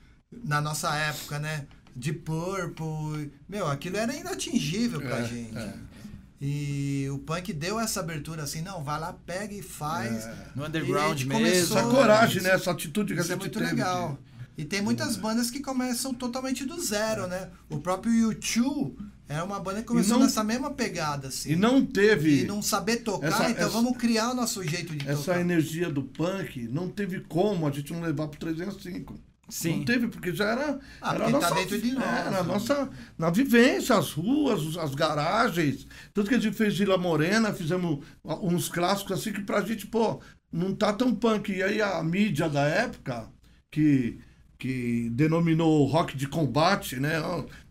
[0.44, 1.66] na nossa época, né?
[1.96, 3.30] De Purple.
[3.48, 5.56] Meu, aquilo era inatingível pra É, gente.
[5.56, 5.74] é.
[6.40, 10.26] E o punk deu essa abertura assim, não, vai lá, pega e faz.
[10.54, 11.44] No E a underground gente mesmo.
[11.44, 12.50] começou- Essa coragem, né?
[12.50, 13.70] Essa atitude que Isso a é gente muito teve.
[13.70, 14.18] legal.
[14.56, 17.48] E tem muitas bandas que começam totalmente do zero, né?
[17.68, 18.94] O próprio U2
[19.28, 21.52] é uma banda que começou não- nessa mesma pegada, assim.
[21.52, 22.42] E não teve.
[22.42, 25.40] E não saber tocar, essa- então essa- vamos criar o nosso jeito de Essa tocar.
[25.40, 29.18] energia do punk não teve como a gente não levar pro 305.
[29.48, 29.78] Sim.
[29.78, 30.78] Não teve, porque já era.
[31.00, 32.48] Ah, era a tá nossa, dentro de nós, Era a né?
[32.52, 32.90] nossa.
[33.18, 35.86] Na vivência, as ruas, as garagens.
[36.12, 40.20] Tudo que a gente fez Vila Morena, fizemos uns clássicos assim que pra gente, pô,
[40.52, 41.52] não tá tão punk.
[41.52, 43.28] E aí a mídia da época,
[43.70, 44.18] que,
[44.58, 47.20] que denominou rock de combate, né?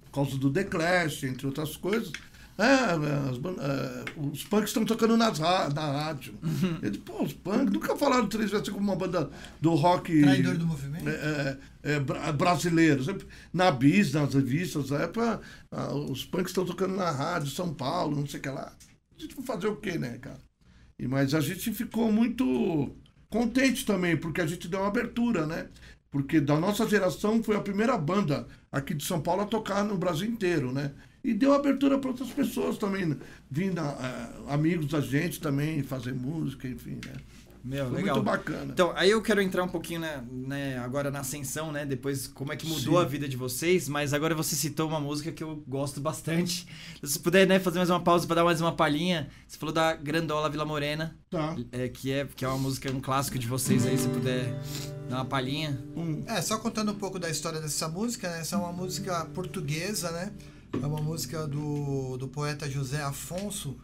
[0.06, 2.12] Por causa do The Clash, entre outras coisas.
[2.58, 6.36] É, as é, os punks estão tocando nas na rádio.
[6.44, 6.78] Uhum.
[6.84, 10.22] Ele, pô, os punks nunca falaram três vezes como uma banda do rock.
[10.22, 11.10] Traidor do movimento.
[11.10, 13.04] É, é, é, bra- brasileiro.
[13.04, 15.40] Sempre Na bis, nas revistas, é pra,
[15.72, 18.72] ah, os punks estão tocando na rádio, São Paulo, não sei o que lá.
[19.18, 20.40] A gente vai fazer o quê, né, cara?
[21.00, 22.96] E, mas a gente ficou muito
[23.30, 25.70] contente também, porque a gente deu uma abertura, né?
[26.12, 29.98] Porque da nossa geração foi a primeira banda aqui de São Paulo a tocar no
[29.98, 30.92] Brasil inteiro, né?
[31.24, 33.16] E deu abertura para outras pessoas também, né?
[33.50, 37.14] vindo ah, amigos da gente também fazer música, enfim, né?
[37.64, 38.16] Meu, Foi legal.
[38.18, 38.74] muito bacana.
[38.74, 41.86] Então, aí eu quero entrar um pouquinho, né, né, agora na ascensão, né?
[41.86, 43.02] Depois como é que mudou Sim.
[43.02, 46.68] a vida de vocês, mas agora você citou uma música que eu gosto bastante.
[47.02, 49.30] Se puder, né, fazer mais uma pausa pra dar mais uma palhinha.
[49.48, 51.56] Você falou da Grandola Vila Morena, Tá.
[51.72, 54.60] é, que, é, que é uma música, um clássico de vocês aí, se puder
[55.10, 55.82] dar uma palhinha.
[55.96, 58.42] Um, É, só contando um pouco da história dessa música, né?
[58.42, 60.34] Essa é uma música portuguesa, né?
[60.82, 63.78] É uma música do, do poeta José Afonso,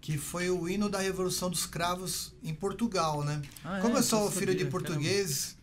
[0.00, 3.40] que foi o hino da Revolução dos Cravos em Portugal, né?
[3.64, 3.80] Ah, é?
[3.80, 5.56] Como eu sou filho de sabia, português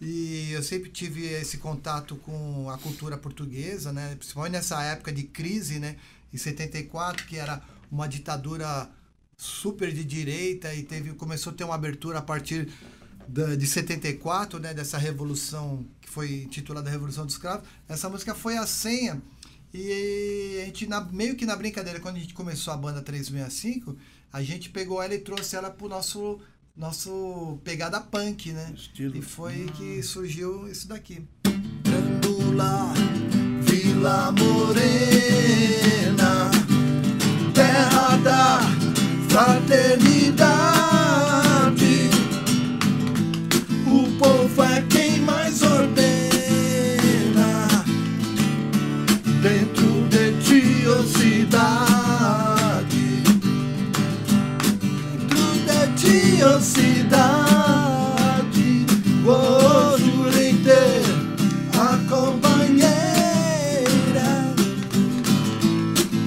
[0.00, 4.16] e eu sempre tive esse contato com a cultura portuguesa, né?
[4.16, 5.96] Principalmente nessa época de crise, né?
[6.32, 8.90] Em 74, que era uma ditadura
[9.36, 12.68] super de direita e teve começou a ter uma abertura a partir
[13.28, 17.68] da, de 74, né, dessa revolução que foi intitulada Revolução dos Escravos.
[17.88, 19.20] Essa música foi a senha
[19.74, 23.96] e a gente na, meio que na brincadeira quando a gente começou a banda 365,
[24.32, 26.38] a gente pegou ela e trouxe ela pro nosso
[26.76, 28.72] nosso pegada punk, né?
[28.74, 29.16] Estilo.
[29.16, 31.26] E foi que surgiu isso daqui.
[31.82, 32.92] Grândola,
[33.62, 36.50] Vila Morena,
[37.54, 38.60] terra da
[39.28, 42.10] fraternidade.
[43.86, 44.82] O povo é
[56.60, 57.46] cidade.
[59.26, 61.02] Oh, jurei ter
[61.78, 62.90] a companheira,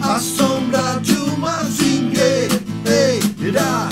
[0.01, 3.89] a sombra de uma zingueira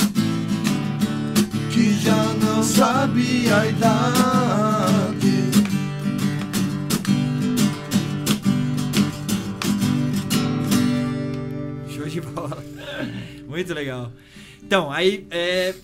[1.72, 5.52] que já não sabia a idade.
[11.90, 12.64] Show de bola.
[13.48, 14.12] Muito legal.
[14.64, 15.76] Então, aí é,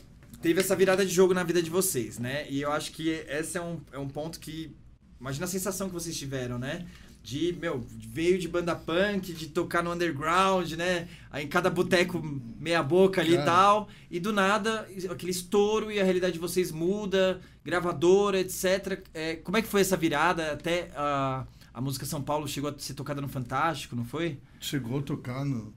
[0.41, 2.45] teve essa virada de jogo na vida de vocês, né?
[2.49, 4.75] E eu acho que esse é um, é um ponto que.
[5.19, 6.85] Imagina a sensação que vocês tiveram, né?
[7.21, 11.07] de, meu, veio de banda punk, de tocar no underground, né?
[11.29, 12.21] Aí em cada boteco
[12.59, 13.87] meia boca ali e tal.
[14.09, 19.03] E do nada, aquele estouro e a realidade de vocês muda, gravadora, etc.
[19.13, 20.53] É, como é que foi essa virada?
[20.53, 24.39] Até a, a música São Paulo chegou a ser tocada no Fantástico, não foi?
[24.59, 25.73] Chegou a tocar no,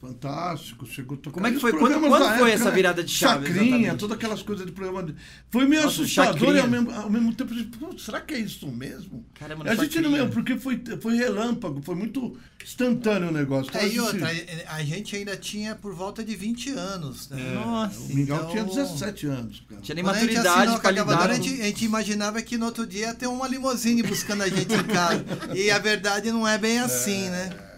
[0.00, 1.34] Fantástico, chegou a tocar.
[1.34, 1.72] Como é que foi?
[1.72, 2.70] Quando, quando foi época, essa né?
[2.70, 3.46] virada de chave?
[3.46, 3.98] Chacrinha, exatamente?
[3.98, 5.02] todas aquelas coisas de programa.
[5.02, 5.14] De...
[5.50, 6.56] Foi meio Nossa, assustador chacrinha.
[6.56, 7.52] e ao mesmo, ao mesmo tempo,
[7.98, 9.26] será que é isso mesmo?
[9.34, 12.34] Caramba, a gente não mesmo, porque foi, foi relâmpago, foi muito
[12.64, 13.68] instantâneo o negócio.
[13.68, 14.30] Então, é, e outra,
[14.68, 17.28] a gente ainda tinha por volta de 20 anos.
[17.28, 17.50] Né?
[17.50, 18.00] É, Nossa.
[18.00, 18.50] O Mingau então...
[18.52, 19.62] tinha 17 anos.
[19.68, 19.82] Cara.
[19.82, 21.30] Tinha nem maturidade para lidar.
[21.30, 24.48] A gente, a gente imaginava que no outro dia ia ter uma limusine buscando a
[24.48, 25.26] gente em casa.
[25.54, 27.30] e a verdade não é bem assim, é...
[27.30, 27.69] né?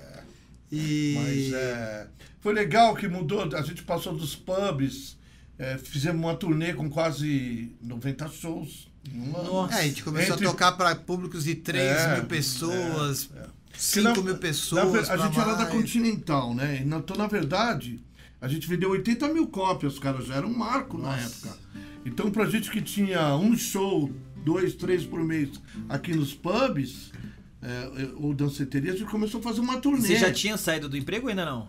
[0.72, 1.14] E...
[1.16, 2.08] Mas é.
[2.40, 5.16] Foi legal que mudou, a gente passou dos pubs,
[5.56, 8.90] é, fizemos uma turnê com quase 90 shows.
[9.12, 9.76] Nossa.
[9.76, 10.46] É, a gente começou Entre...
[10.46, 13.46] a tocar para públicos de 3 é, mil pessoas, é, é.
[13.76, 15.08] 5 na, mil pessoas.
[15.08, 15.48] Na, a gente mais.
[15.48, 16.82] era da Continental, né?
[16.85, 18.00] Então, na verdade,
[18.40, 21.16] a gente vendeu 80 mil cópias, cara, já era um marco Nossa.
[21.16, 21.58] na época.
[22.04, 24.11] Então, pra gente que tinha um show,
[24.44, 25.50] dois, três por mês
[25.88, 27.12] aqui nos pubs,
[27.62, 30.01] é, ou danceteria, a gente começou a fazer uma turnê.
[30.01, 31.68] Você já tinha saído do emprego ou ainda não?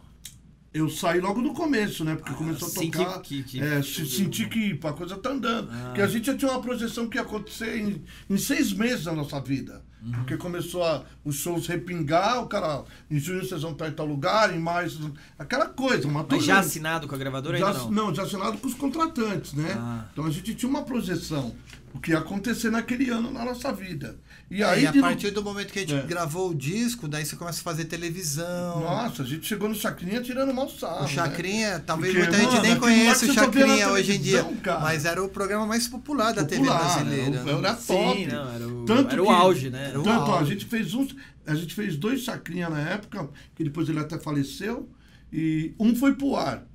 [0.73, 2.15] Eu saí logo no começo, né?
[2.15, 3.21] Porque ah, começou a tocar.
[3.21, 5.69] Que, que, que, é, senti que a coisa tá andando.
[5.71, 5.84] Ah.
[5.86, 9.13] Porque a gente já tinha uma projeção que ia acontecer em, em seis meses da
[9.13, 9.84] nossa vida.
[10.01, 10.12] Uhum.
[10.13, 14.08] Porque começou a, os shows repingar, o cara, em junho vocês vão estar em tal
[14.08, 14.89] lugar, em maio,
[15.38, 16.08] aquela coisa.
[16.08, 17.91] Uma Mas já assinado com a gravadora já, ainda não?
[17.91, 19.75] Não, já assinado com os contratantes, né?
[19.77, 20.06] Ah.
[20.12, 21.53] Então a gente tinha uma projeção
[21.93, 24.17] o que ia acontecer naquele ano na nossa vida.
[24.49, 26.01] E é, aí, e a partir do momento que a gente é.
[26.01, 28.79] gravou o disco, daí você começa a fazer televisão.
[28.79, 31.06] Nossa, a gente chegou no Chacrinha tirando mal sarro.
[31.06, 31.84] O Chacrinha, né?
[31.86, 34.43] talvez Porque, muita mano, gente nem conheça o Chacrinha hoje em dia.
[34.63, 34.79] Cara.
[34.79, 37.39] Mas era o programa mais popular da popular, TV brasileira.
[37.39, 38.17] Era, era top.
[38.17, 39.89] Sim, não, era o, tanto era o auge, né?
[39.89, 40.32] Era tanto, auge.
[40.32, 41.15] Ó, a gente fez uns.
[41.45, 44.89] A gente fez dois Chacrinha na época, que depois ele até faleceu,
[45.32, 46.65] e um foi pro ar.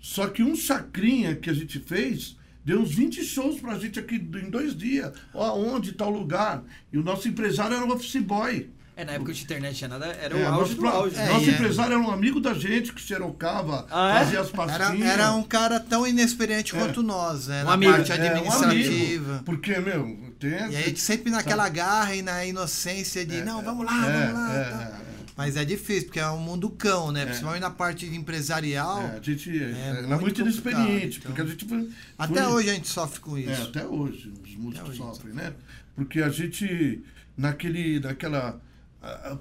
[0.00, 4.16] Só que um Chacrinha que a gente fez Deu uns 20 shows pra gente aqui
[4.16, 5.12] em dois dias.
[5.34, 6.62] Ó, onde, tal lugar.
[6.92, 8.70] E o nosso empresário era o office boy.
[8.96, 11.16] É, na época de internet tinha nada, era é, o auge do auge.
[11.16, 11.52] É, nosso é.
[11.52, 14.18] empresário era um amigo da gente que xerocava, ah, é?
[14.20, 15.10] fazia as pastinhas.
[15.10, 16.78] Era, era, um cara tão inexperiente é.
[16.78, 17.62] quanto nós, né?
[17.62, 17.92] Um na amigo.
[17.92, 19.38] parte administrativa.
[19.40, 20.50] Um porque, meu, tem...
[20.50, 24.00] E aí a gente sempre naquela garra e na inocência de, é, não, vamos lá,
[24.00, 24.64] vamos lá.
[24.70, 25.03] Tá.
[25.36, 27.22] Mas é difícil, porque é um mundo cão, né?
[27.22, 27.26] É.
[27.26, 29.02] Principalmente na parte empresarial.
[29.02, 31.32] É, a gente é, é, é muito inexperiente, então...
[31.32, 32.52] porque a gente foi, Até foi...
[32.52, 33.50] hoje a gente sofre com isso.
[33.50, 35.52] É, até hoje os músicos sofrem, né?
[35.96, 37.02] Porque a gente,
[37.36, 38.60] naquele, naquela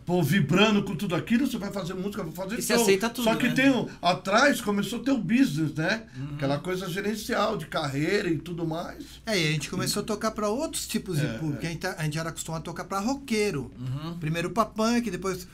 [0.05, 2.75] pô, vibrando com tudo aquilo, você vai fazer música, vai fazer e show.
[2.75, 3.53] aceita tudo, Só que né?
[3.53, 6.03] tem um, atrás começou a ter o business, né?
[6.17, 6.35] Uhum.
[6.35, 9.21] Aquela coisa gerencial de carreira e tudo mais.
[9.25, 11.63] É, e a gente começou a tocar para outros tipos de é, público.
[11.63, 11.67] É.
[11.67, 13.71] A, gente, a gente era acostumado a tocar para roqueiro.
[13.79, 14.17] Uhum.
[14.19, 15.47] Primeiro para punk, depois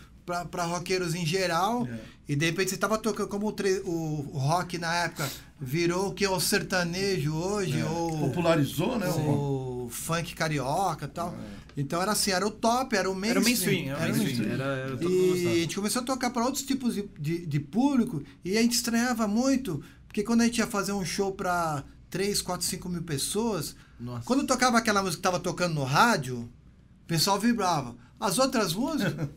[0.49, 1.87] para roqueiros em geral.
[1.87, 1.99] É.
[2.29, 5.27] E de repente você estava tocando como o, o, o, rock na época
[5.59, 7.85] virou o que é o sertanejo hoje, é.
[7.85, 9.07] ou popularizou, né?
[9.07, 11.33] O, o funk carioca e tal.
[11.33, 11.59] É.
[11.75, 13.95] Então era assim, era o top, era o mainstream.
[13.95, 14.51] Era o mainstream.
[14.51, 17.59] Era, era, era e a gente começou a tocar para outros tipos de, de, de,
[17.59, 21.83] público e a gente estranhava muito, porque quando a gente ia fazer um show para
[22.09, 24.25] 3, 4, 5 mil pessoas, Nossa.
[24.25, 27.95] quando tocava aquela música que estava tocando no rádio, o pessoal vibrava.
[28.19, 29.13] As outras músicas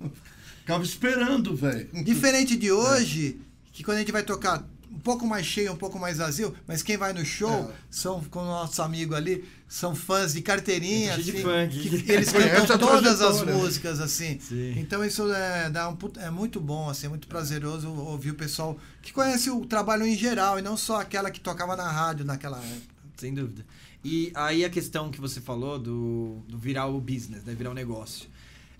[0.63, 1.89] Ficava esperando, velho.
[2.05, 3.69] Diferente de hoje, é.
[3.73, 6.83] que quando a gente vai tocar um pouco mais cheio, um pouco mais vazio, mas
[6.83, 7.75] quem vai no show é.
[7.91, 12.31] são, com o nosso amigo ali, são fãs de carteirinha, assim, de fã, que, eles
[12.31, 14.39] cantam todas as músicas, assim.
[14.39, 14.75] Sim.
[14.77, 18.79] Então isso é, dá um, é muito bom, assim, é muito prazeroso ouvir o pessoal
[19.01, 22.59] que conhece o trabalho em geral e não só aquela que tocava na rádio naquela
[22.59, 22.93] época.
[23.17, 23.65] Sem dúvida.
[24.05, 27.55] E aí a questão que você falou do, do virar o business, né?
[27.55, 28.29] Virar o negócio.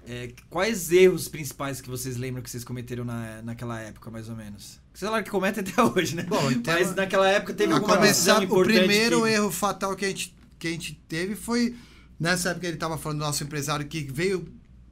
[0.09, 4.35] É, quais erros principais que vocês lembram que vocês cometeram na, naquela época, mais ou
[4.35, 4.81] menos?
[4.93, 6.25] Você fala que comete até hoje, né?
[6.25, 9.29] Bom, então, Mas naquela época teve alguma começar, O primeiro que...
[9.29, 11.77] erro fatal que a, gente, que a gente teve foi...
[12.19, 14.47] Nessa época ele estava falando do nosso empresário que veio...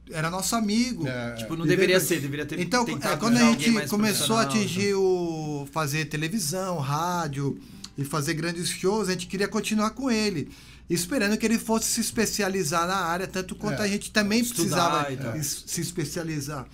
[0.09, 1.07] Era nosso amigo.
[1.07, 4.93] É, tipo, não deveria ser, deveria ter Então, é, quando a gente começou a atingir
[4.95, 5.67] o...
[5.71, 7.59] Fazer televisão, rádio
[7.97, 10.49] e fazer grandes shows, a gente queria continuar com ele
[10.93, 15.07] esperando que ele fosse se especializar na área, tanto quanto é, a gente também precisava
[15.41, 16.65] se especializar.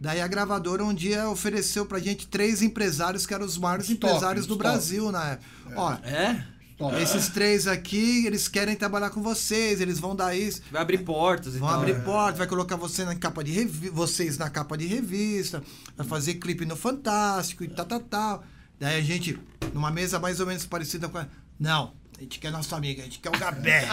[0.00, 3.94] Daí a gravadora um dia ofereceu pra gente três empresários que eram os maiores top,
[3.94, 4.68] empresários do top.
[4.68, 5.48] Brasil na época.
[5.70, 5.74] É.
[5.76, 6.46] Ó, é?
[6.76, 7.00] Top.
[7.00, 10.60] Esses três aqui, eles querem trabalhar com vocês, eles vão dar isso.
[10.72, 12.00] Vai abrir portas Vão abrir é.
[12.00, 15.62] portas, vai colocar você na capa de revi vocês na capa de revista,
[15.96, 18.44] vai fazer clipe no Fantástico e tal, tal, tal.
[18.78, 19.38] Daí a gente,
[19.72, 21.26] numa mesa mais ou menos parecida com a.
[21.58, 23.86] Não, a gente quer nosso amigo, a gente quer o Gabé.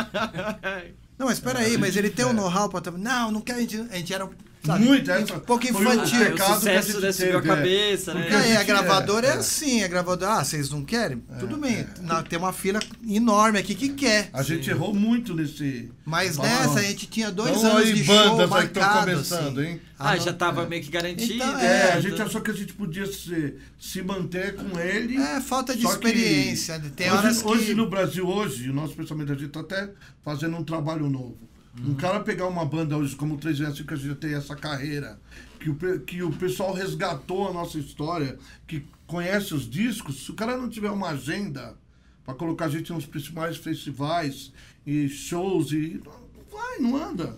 [1.18, 2.92] não, mas espera aí, mas ele tem o um know-how para...
[2.92, 3.54] Não, não quer...
[3.54, 4.30] A gente, a gente era
[4.64, 4.86] Sabe?
[4.86, 6.20] Muito, essa Um pouco infantil.
[6.20, 7.42] um Ah, o sucesso né, subiu a é.
[7.42, 8.28] cabeça, né?
[8.30, 9.38] É, a a gente- gravadora é, é, é.
[9.38, 11.24] assim, a gravadora, ah, vocês não querem?
[11.40, 14.30] Tudo bem, na- tem uma fila enorme aqui que quer.
[14.32, 15.90] A gente errou muito nesse.
[16.06, 16.50] Mas Nossa.
[16.50, 19.68] nessa a gente tinha dois Então, anos de show bandas estão marcado, começando, assim.
[19.70, 19.82] hein?
[19.98, 20.68] Ah, não- já tava é.
[20.68, 21.34] meio que garantido.
[21.34, 21.66] Então, né?
[21.66, 25.18] É, a É, gente achou que a gente podia se, se manter com ele.
[25.18, 26.80] É, falta de experiência.
[26.96, 27.48] Tem hoje, horas que...
[27.48, 29.90] hoje no Brasil, hoje, o nosso pensamento, a gente está até
[30.24, 31.38] fazendo um trabalho novo.
[31.78, 31.92] Uhum.
[31.92, 35.20] Um cara pegar uma banda hoje como o 305, que a gente tem essa carreira,
[35.60, 40.34] que o, que o pessoal resgatou a nossa história, que conhece os discos, se o
[40.34, 41.76] cara não tiver uma agenda
[42.24, 44.52] para colocar a gente nos principais festivais
[44.86, 46.02] e shows e.
[46.04, 46.21] Não
[46.52, 47.38] vai, não anda.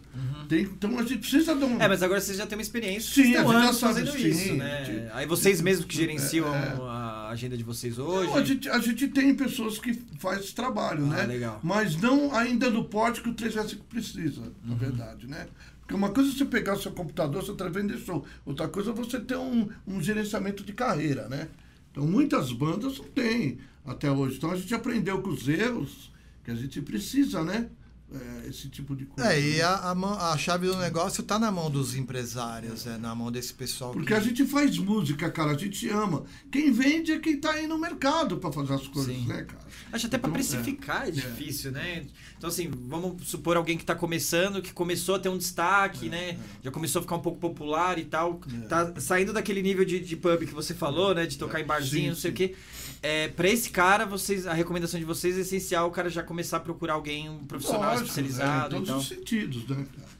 [0.49, 1.81] Tem, então a gente precisa dar um.
[1.81, 3.13] É, mas agora vocês já têm uma experiência.
[3.23, 5.11] Sim, estão a gente já sabe, fazendo sim, isso, né?
[5.13, 8.27] Aí vocês mesmos que gerenciam É, a agenda de vocês hoje.
[8.29, 11.25] Não, a, gente, a gente tem pessoas que fazem esse trabalho, Ah, né?
[11.25, 11.59] legal.
[11.63, 14.51] Mas não ainda do porte que o 365 precisa, Uhum.
[14.65, 15.47] na verdade, né?
[15.81, 18.25] Porque uma coisa é você pegar seu computador, você tá vendo show.
[18.45, 21.47] Outra coisa é você ter um, um gerenciamento de carreira, né?
[21.91, 24.37] Então, muitas bandas não têm até hoje.
[24.37, 26.11] Então, a gente aprendeu com os erros
[26.43, 27.67] que a gente precisa, né?
[28.13, 29.33] É, esse tipo de coisa.
[29.33, 29.61] É, e né?
[29.63, 33.31] a, a, mão- a chave do negócio tá na mão dos empresários, é na mão
[33.31, 33.91] desse pessoal.
[33.91, 34.13] Porque que...
[34.13, 36.23] a gente faz música, cara, a gente ama.
[36.51, 39.25] Quem vende é quem tá aí no mercado para fazer as coisas, Sim.
[39.27, 39.63] né, cara?
[39.91, 42.05] Acho até pra Então, precificar é, difícil, né?
[42.37, 46.37] Então, assim, vamos supor alguém que tá começando, que começou a ter um destaque, né?
[46.63, 48.39] Já começou a ficar um pouco popular e tal.
[48.69, 51.25] Tá saindo daquele nível de, de pub que você falou, né?
[51.25, 52.33] De tocar em barzinho, Sim, não sei sim.
[52.33, 52.55] o quê.
[53.03, 56.57] É, pra esse cara, vocês, a recomendação de vocês é essencial o cara já começar
[56.57, 58.97] a procurar alguém, um profissional Lógico, especializado é, em todos tal.
[58.99, 60.13] os sentidos, né, cara?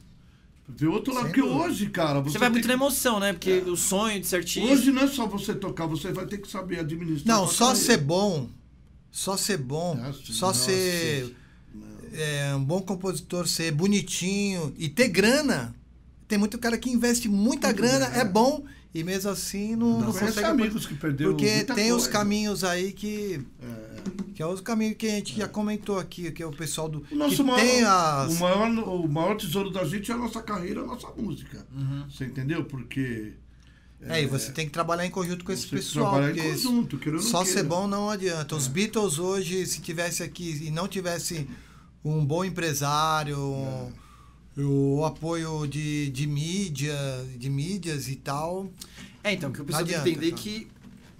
[0.68, 3.32] Ver outro lado, porque hoje, cara, você, Você vai muito que- na emoção, né?
[3.32, 4.70] Porque o sonho de ser artista.
[4.72, 7.36] Hoje não é só você tocar, você vai ter que saber administrar.
[7.36, 7.86] Não, só carreira.
[7.86, 8.48] ser bom,
[9.10, 11.36] só ser bom, Nossa, só nossa, ser
[12.12, 15.74] é, um bom compositor, ser bonitinho e ter grana.
[16.28, 18.24] Tem muito cara que investe muita grana, é é.
[18.24, 18.64] bom
[18.94, 20.46] e mesmo assim não, não Conhece consegue.
[20.46, 22.10] amigos que perderam Porque tem os coisa.
[22.10, 23.94] caminhos aí que É.
[24.34, 27.04] que é os caminhos que a gente já comentou aqui, que é o pessoal do
[27.10, 30.40] O nosso maior, tem as o, maior, o maior tesouro da gente é a nossa
[30.42, 31.66] carreira, a nossa música.
[31.74, 32.04] Uhum.
[32.10, 32.64] Você entendeu?
[32.64, 33.32] Porque
[34.02, 36.12] É, e você tem que trabalhar em conjunto com esse pessoal.
[36.12, 37.58] trabalhar em conjunto, querendo não só queira.
[37.58, 37.62] É.
[37.62, 38.54] ser bom não adianta.
[38.54, 41.48] Os Beatles hoje, se tivesse aqui e não tivesse
[42.04, 44.03] um bom empresário, É.
[44.56, 46.94] o apoio de, de mídia,
[47.36, 48.70] de mídias e tal.
[49.22, 50.42] É, então, que o pessoal tem que entender cara.
[50.42, 50.66] que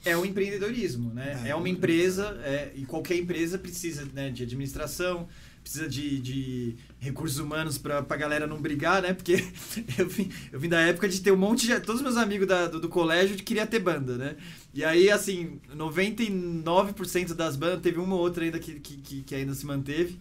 [0.05, 1.41] é o empreendedorismo, né?
[1.45, 1.55] É, É.
[1.55, 5.27] uma empresa, é, e qualquer empresa precisa né, de administração,
[5.63, 9.15] precisa de, de recursos humanos pra, pra galera não brigar, né?
[9.15, 9.43] Porque
[9.99, 11.81] eu vim, eu vim da época de ter um monte de...
[11.81, 14.37] Todos os meus amigos da- do, do colégio queriam ter banda, né?
[14.75, 19.55] E aí, assim, 99% das bandas, teve uma ou outra ainda que, que, que ainda
[19.55, 20.19] se manteve,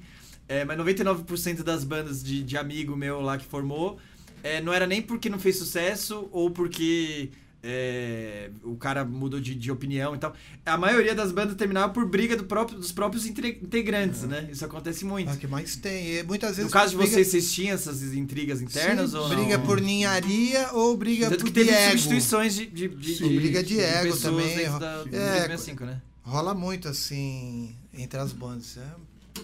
[0.47, 3.97] é, mas 99% das bandas de, de amigo meu lá que formou,
[4.43, 7.29] é, não era nem porque não fez sucesso ou porque
[7.65, 10.36] é, o cara mudou de, de opinião e tal.
[10.65, 14.49] A maioria das bandas terminava por briga do próprio, dos próprios integrantes, né?
[14.51, 15.29] Isso acontece muito.
[15.32, 16.15] É o que mais tem.
[16.17, 19.29] E muitas vezes No caso de briga- vocês, vocês tinham essas intrigas internas Sim, ou
[19.29, 19.65] briga não?
[19.65, 21.91] por ninharia ou briga Tanto por que teve de ego.
[21.91, 24.56] substituições de, de, de, Sim, briga de ego pessoas também.
[24.79, 26.01] da, É, 365, né?
[26.21, 28.75] Rola muito assim entre as bandas.
[28.77, 29.41] É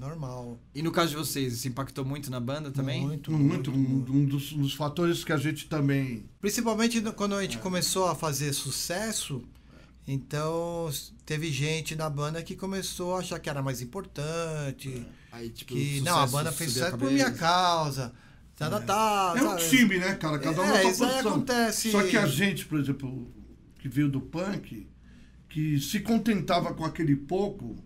[0.00, 0.58] normal.
[0.74, 3.02] E no caso de vocês, isso impactou muito na banda também?
[3.06, 4.12] Muito, Muito, muito, um, muito.
[4.12, 6.24] um dos, um dos fatores que a gente também.
[6.40, 9.44] Principalmente quando a gente começou a fazer sucesso,
[10.08, 10.90] então
[11.26, 16.00] teve gente na banda que começou a achar que era mais importante, Aí, tipo, que
[16.00, 18.12] o não, a sucesso banda fez sucesso por minha causa.
[18.56, 19.68] Tá, tá, tá, É um sabe?
[19.68, 20.38] time, né, cara?
[20.38, 21.90] Cada um na É, sua isso acontece.
[21.92, 23.30] Só que a gente, por exemplo,
[23.78, 24.86] que veio do punk,
[25.48, 27.76] que se contentava com aquele pouco,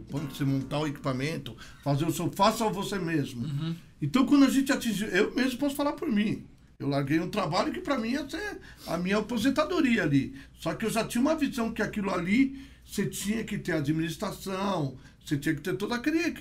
[0.00, 3.44] do você montar o equipamento, fazer o seu, faça você mesmo.
[3.44, 3.74] Uhum.
[4.00, 6.44] Então, quando a gente atingiu, eu mesmo posso falar por mim.
[6.78, 10.34] Eu larguei um trabalho que para mim ia ser a minha aposentadoria ali.
[10.60, 14.96] Só que eu já tinha uma visão que aquilo ali você tinha que ter administração,
[15.24, 16.34] você tinha que ter todo aquele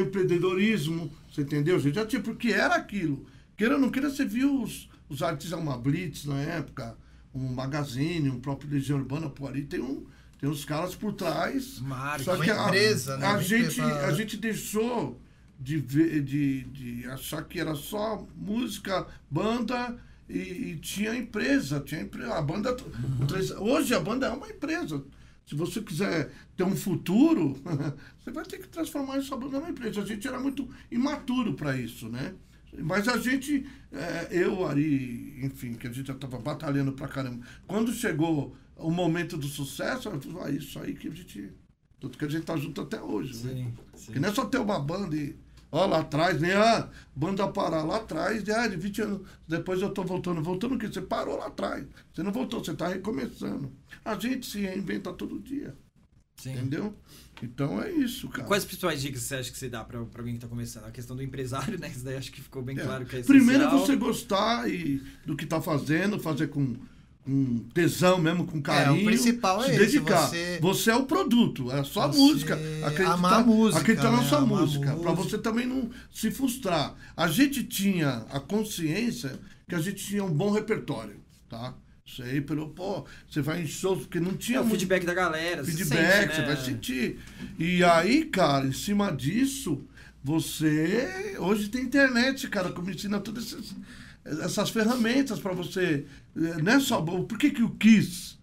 [0.00, 1.78] empreendedorismo, você entendeu?
[1.80, 3.26] Você já tinha, porque era aquilo.
[3.56, 6.96] Queira ou não queira, você viu os, os artistas, uma Blitz na época,
[7.34, 10.06] um Magazine, um próprio Legião Urbana, por ali tem um.
[10.38, 11.80] Tem uns caras por trás.
[11.80, 13.26] Marca, Só que a- empresa, né?
[13.26, 15.20] a, gente, empresa- a gente deixou
[15.58, 19.96] de, ver, de, de achar que era só música, banda
[20.28, 21.80] e, e tinha empresa.
[21.80, 22.76] Tinha empre- a banda,
[23.26, 25.02] três- hoje a banda é uma empresa.
[25.44, 27.56] Se você quiser ter um futuro,
[28.22, 30.02] você vai ter que transformar essa banda numa empresa.
[30.02, 32.34] A gente era muito imaturo para isso, né?
[32.80, 37.44] Mas a gente, eh, eu, Ari, enfim, que a gente já estava batalhando pra caramba.
[37.66, 40.08] Quando chegou o momento do sucesso,
[40.42, 41.52] ah, isso aí que a gente.
[42.00, 43.52] Tanto que a gente tá junto até hoje, né?
[43.52, 44.04] Sim, sim.
[44.06, 45.36] Porque não é só ter uma banda e
[45.70, 46.54] Ó, lá atrás, né?
[46.56, 49.20] Ah, banda parar lá atrás, ah, de 20 anos.
[49.46, 50.42] Depois eu tô voltando.
[50.42, 50.86] Voltando o quê?
[50.86, 51.84] Você parou lá atrás.
[52.12, 53.70] Você não voltou, você tá recomeçando.
[54.04, 55.76] A gente se reinventa todo dia.
[56.36, 56.52] Sim.
[56.52, 56.96] Entendeu?
[57.42, 58.44] Então é isso, E cara.
[58.44, 60.84] quais as principais dicas você acha que você dá pra, pra alguém que tá começando?
[60.86, 61.88] A questão do empresário, né?
[61.94, 62.82] Isso daí acho que ficou bem É.
[62.82, 66.76] claro que é Primeiro é você gostar e, do que tá fazendo, fazer com,
[67.28, 69.04] com tesão mesmo, com carinho.
[69.04, 70.30] principal se é esse, dedicar.
[70.60, 72.54] você- é o produto, é a sua Você música.
[72.82, 74.28] Acreditar, amar a música, acreditar na né?
[74.28, 76.94] sua Amar a música, para você também não se frustrar.
[77.14, 81.16] A gente tinha a consciência que a gente tinha um bom repertório,
[81.50, 81.74] tá?
[82.06, 85.04] Isso aí, pelo, pô, você vai em shows, porque não tinha É o muito feedback
[85.04, 85.62] da galera.
[85.62, 86.46] você feedback, sente, você né?
[86.46, 87.18] vai sentir.
[87.58, 89.82] E aí, cara, em cima disso,
[90.24, 91.36] você.
[91.38, 93.74] Hoje tem internet, cara, que me ensina todas essas,
[94.42, 96.06] essas ferramentas para você.
[96.38, 97.00] Eh, Não é só.
[97.02, 98.36] Por que, que o Kiss?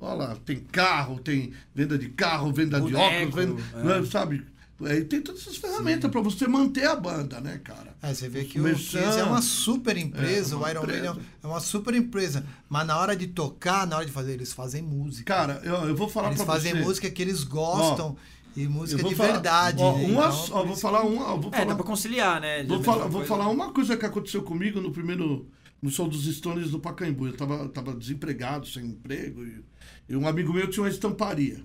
[0.00, 4.04] Olha lá, tem carro, tem venda de carro, venda de Boneco, óculos, venda, é.
[4.04, 4.44] sabe?
[4.84, 7.96] Aí tem todas essas ferramentas para você manter a banda, né, cara?
[8.02, 8.74] É, você vê que o.
[8.74, 11.02] Kiss é uma super empresa, É, uma o Iron empresa.
[11.14, 12.44] Maiden é uma super empresa.
[12.68, 15.34] Mas na hora de tocar, na hora de fazer, eles fazem música.
[15.34, 16.68] Cara, eu, eu vou falar eles para você.
[16.68, 18.18] fazem música que eles gostam
[18.54, 19.82] e música de falar- verdade.
[19.82, 20.04] Ó, né?
[20.08, 21.36] uma Então, por vou falar uma.
[21.38, 22.62] Vou É, falar, dá pra conciliar, né?
[22.64, 25.48] Vou, falar, vou falar uma coisa que aconteceu comigo no primeiro.
[25.82, 27.26] No show dos Stones do Pacaembu.
[27.28, 29.44] Eu tava, tava desempregado, sem emprego.
[29.44, 29.64] E,
[30.08, 31.62] e um amigo meu tinha uma estamparia.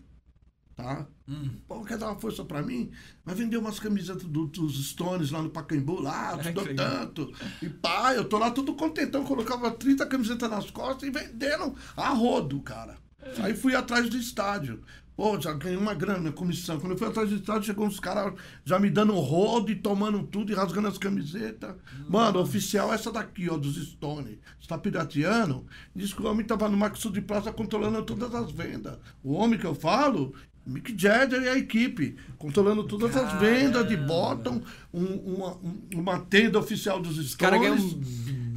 [0.76, 1.06] Tá?
[1.28, 1.50] Hum.
[1.68, 2.92] Pô, quer dar uma força pra mim?
[3.24, 6.76] Vai vender umas camisetas do- dos Stones lá no Pacaembu, lá, Ai, te que dou
[6.76, 7.32] tanto.
[7.62, 12.10] E pá, eu tô lá todo contentão, colocava 30 camisetas nas costas e vendendo a
[12.10, 12.98] rodo, cara.
[13.40, 14.82] Aí fui atrás do estádio.
[15.16, 16.80] Pô, já ganhei uma grana, comissão.
[16.80, 18.34] Quando eu fui atrás do estádio, chegou uns caras
[18.66, 21.76] já me dando rodo e tomando tudo e rasgando as camisetas.
[22.10, 24.38] Mano, oficial é essa daqui, ó, dos Stones.
[24.60, 25.66] Você tá pirateando?
[25.96, 28.98] Diz que o homem tava no Maxo de Praça controlando todas as vendas.
[29.24, 30.34] O homem que eu falo,
[30.66, 34.62] Mick Jagger e a equipe, controlando todas as vendas de bottom,
[34.94, 38.08] um- uma, um- uma tenda oficial dos Os caras ganham Stones.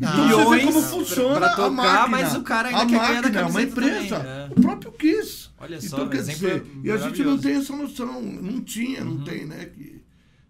[0.03, 2.09] Ah, Então você vê bilhões como funciona pra a tocar, máquina.
[2.09, 4.17] mas o cara ainda a quer ganhar da máquina, é uma empresa.
[4.17, 4.49] também, é.
[4.51, 5.49] O próprio Kiss.
[5.59, 8.21] Olha só, então, quer exemplo dizer, e a gente não tem essa noção.
[8.23, 9.67] Não tinha, não tem, né?
[9.67, 10.03] Que,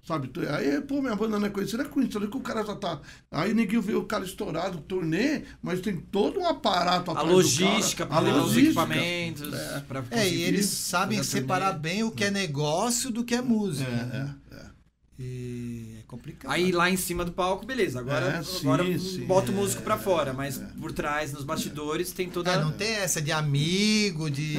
[0.06, 3.00] sabe, aí, pô, minha banda não é conhecida, é conhecida que o cara já tá.
[3.30, 8.20] Aí ninguém vê o cara estourado, turnê, mas tem todo um aparato A logística, levar
[8.38, 8.68] os logística.
[8.82, 9.50] equipamentos.
[9.86, 11.80] pra É, conseguir e eles sabem separar turnê.
[11.90, 13.88] bem o que é negócio do que é música.
[13.90, 14.34] né?
[14.50, 14.64] É, é.
[15.18, 16.50] E é complicado.
[16.52, 18.00] Aí lá em cima do palco, beleza.
[18.00, 21.44] Agora, É, sim, agora sim, bota o é, músico pra fora, mas por trás, nos
[21.44, 22.52] bastidores, tem toda.
[22.52, 24.56] É, não tem essa de amigo, de.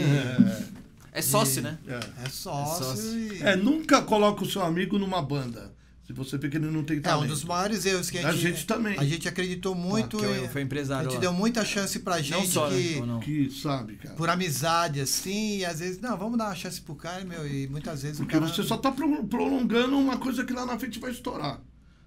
[1.12, 1.78] É sócio, né?
[1.88, 2.26] É.
[2.26, 2.86] É sócio.
[2.86, 3.18] sócio.
[3.34, 5.74] e- É, nunca coloca o seu amigo numa banda.
[6.06, 7.26] Se você vê que ele não tem É talento.
[7.26, 8.96] um dos maiores erros que a A gente, gente também.
[9.00, 10.18] A gente acreditou muito.
[10.18, 11.22] que e- foi a empresário gente lá.
[11.22, 13.00] deu muita chance pra gente Não só, que.
[13.00, 13.06] né?
[13.08, 13.20] Não?
[13.20, 14.14] Que sabe, cara.
[14.16, 17.68] Por amizade, assim, e às vezes, não, vamos dar uma chance pro cara, meu, e
[17.68, 18.54] muitas vezes Porque o cara.
[18.54, 21.60] você só tá pro- prolongando uma coisa que lá na frente vai estourar.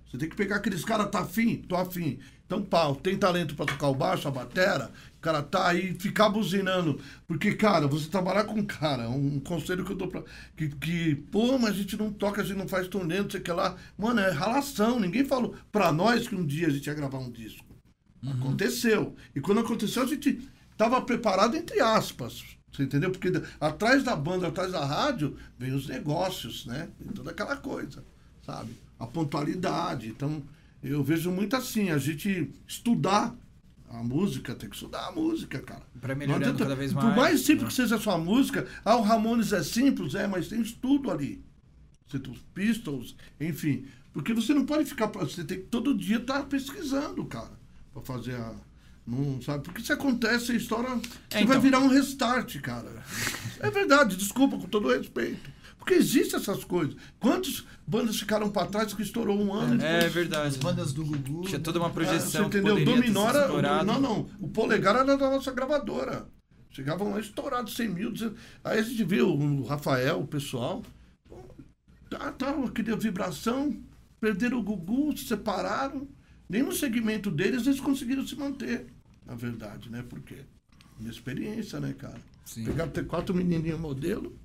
[0.08, 1.56] Você tem que pegar aqueles caras, tá afim?
[1.68, 2.18] Tô afim.
[2.48, 6.30] Então, pau, tem talento pra tocar o baixo, a batera, o cara tá aí, ficar
[6.30, 6.98] buzinando.
[7.26, 10.22] Porque, cara, você trabalhar com um cara, um conselho que eu dou pra.
[10.56, 13.40] Que, que, pô, mas a gente não toca, a gente não faz turnê, não sei
[13.40, 13.76] o que lá.
[13.98, 14.98] Mano, é ralação.
[14.98, 17.66] Ninguém falou pra nós que um dia a gente ia gravar um disco.
[18.26, 19.14] Aconteceu.
[19.36, 22.56] E quando aconteceu, a gente tava preparado, entre aspas.
[22.72, 23.10] Você entendeu?
[23.10, 23.30] Porque
[23.60, 26.88] atrás da banda, atrás da rádio, vem os negócios, né?
[26.98, 28.02] Tem toda aquela coisa,
[28.46, 28.74] sabe?
[28.98, 30.08] A pontualidade.
[30.08, 30.42] Então,
[30.82, 33.34] eu vejo muito assim, a gente estudar
[33.90, 35.82] a música, tem que estudar a música, cara.
[36.00, 37.16] Pra adianta- cada vez Por mais.
[37.16, 37.68] mais simples né?
[37.68, 41.42] que seja a sua música, ah, o Ramones é simples, é, mas tem estudo ali.
[42.06, 43.86] Você tem os Pistols, enfim.
[44.12, 45.06] Porque você não pode ficar.
[45.06, 47.52] Você tem que todo dia estar pesquisando, cara,
[47.92, 48.54] pra fazer a.
[49.06, 49.64] Não, sabe?
[49.64, 50.98] Porque se acontece a história, você
[51.30, 51.60] É, vai então.
[51.60, 53.02] virar um restart, cara.
[53.60, 55.50] É verdade, desculpa, com todo respeito.
[55.88, 56.94] Porque existem essas coisas.
[57.18, 59.82] Quantas bandas ficaram pra trás que estourou um ano?
[59.82, 60.48] É depois- verdade.
[60.48, 61.46] As bandas do Gugu.
[61.46, 62.20] Tinha toda uma é, projeção.
[62.30, 62.74] você que entendeu?
[62.74, 63.46] poderia ter Dominó sido era.
[63.46, 63.86] explorado.
[63.86, 64.30] Não, não.
[64.38, 66.28] O polegar era da nossa gravadora.
[66.68, 68.12] Chegavam lá estourados 100 mil.
[68.12, 68.38] 200.
[68.62, 70.82] Aí a gente viu o Rafael, o pessoal.
[72.10, 73.74] Tá, tá, aquela vibração.
[74.20, 76.06] Perderam o Gugu, se separaram.
[76.50, 78.86] Nem no segmento deles eles conseguiram se manter.
[79.24, 80.04] Na verdade, né?
[80.06, 80.36] Por quê?
[81.00, 82.20] Minha experiência, né, cara?
[82.44, 82.64] Sim.
[82.64, 84.36] Pegar ter quatro menininhos modelo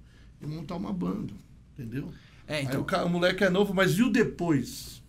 [0.48, 1.34] e montar uma banda.
[1.74, 2.12] Entendeu?
[2.48, 2.82] É, Aí então.
[2.82, 5.02] o, cara, o moleque é novo, mas e o depois?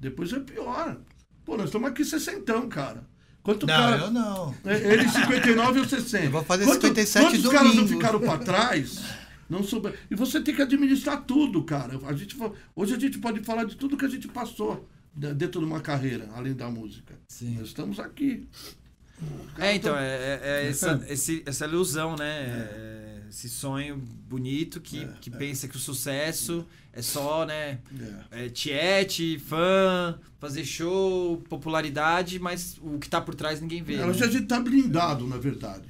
[0.00, 0.98] Depois é pior.
[1.44, 3.06] Pô, nós estamos aqui 60, cara.
[3.42, 4.02] Quanto Não, cara.
[4.02, 4.54] eu não.
[4.64, 6.24] É, Ele 59 e eu 60.
[6.26, 7.88] Eu vou fazer Quanto- 57 Quantos caras não domingo.
[7.96, 9.02] ficaram para trás?
[9.48, 9.94] Não soube...
[10.10, 11.98] E você tem que administrar tudo, cara.
[12.06, 12.36] A gente,
[12.76, 15.80] hoje a gente pode falar de tudo que a gente passou de- dentro de uma
[15.80, 17.14] carreira, além da música.
[17.28, 17.56] Sim.
[17.58, 18.46] Nós estamos aqui.
[19.58, 22.26] É, então, é, é- é essa, esse- essa ilusão, né?
[22.28, 22.97] É,
[23.28, 23.96] esse sonho
[24.28, 27.78] bonito que, que pensa que o sucesso é só, né?
[28.30, 28.46] É.
[28.46, 33.94] É, tiete, fã, fazer show, popularidade, mas o que tá por trás ninguém vê.
[33.94, 34.10] É, né?
[34.10, 35.84] A gente tá blindado, na verdade.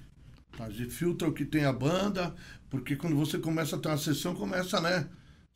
[0.59, 2.35] A gente filtra o que tem a banda,
[2.69, 5.07] porque quando você começa a ter uma sessão, começa, né?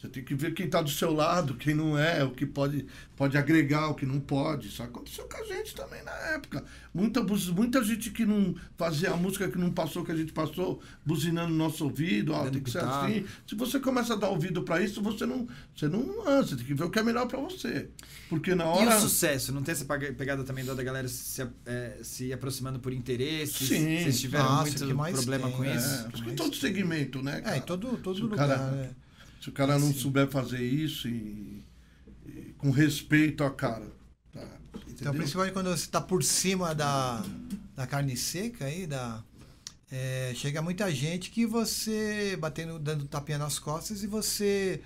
[0.03, 2.85] Você tem que ver quem tá do seu lado, quem não é, o que pode,
[3.17, 4.67] pode agregar, o que não pode.
[4.67, 6.65] Isso aconteceu com a gente também na época.
[6.93, 10.83] Muita, muita gente que não fazia a música que não passou, que a gente passou,
[11.07, 13.25] buzinando no nosso ouvido, Dando tem que ser assim.
[13.47, 16.65] Se você começa a dar ouvido para isso, você não, você não anda, você tem
[16.67, 17.89] que ver o que é melhor para você.
[18.29, 18.97] Porque na E hora.
[18.97, 19.53] o sucesso?
[19.53, 23.69] Não tem essa pega- pegada também da galera se, é, se aproximando por interesse?
[23.69, 24.03] Sim.
[24.03, 25.77] Vocês tiveram Nossa, muito que mais problema tem, com é.
[25.77, 25.87] isso?
[25.95, 27.39] É, acho que em todo segmento, né?
[27.39, 27.57] É, cara?
[27.57, 28.49] em todo, todo lugar.
[28.49, 28.91] cara- né?
[29.43, 31.65] Se o cara não souber fazer isso e,
[32.25, 33.91] e com respeito à cara.
[34.33, 34.47] Tá,
[34.89, 37.25] Então, principalmente quando você está por cima da,
[37.75, 39.21] da carne seca aí, da,
[39.91, 44.81] é, chega muita gente que você batendo, dando tapinha nas costas e você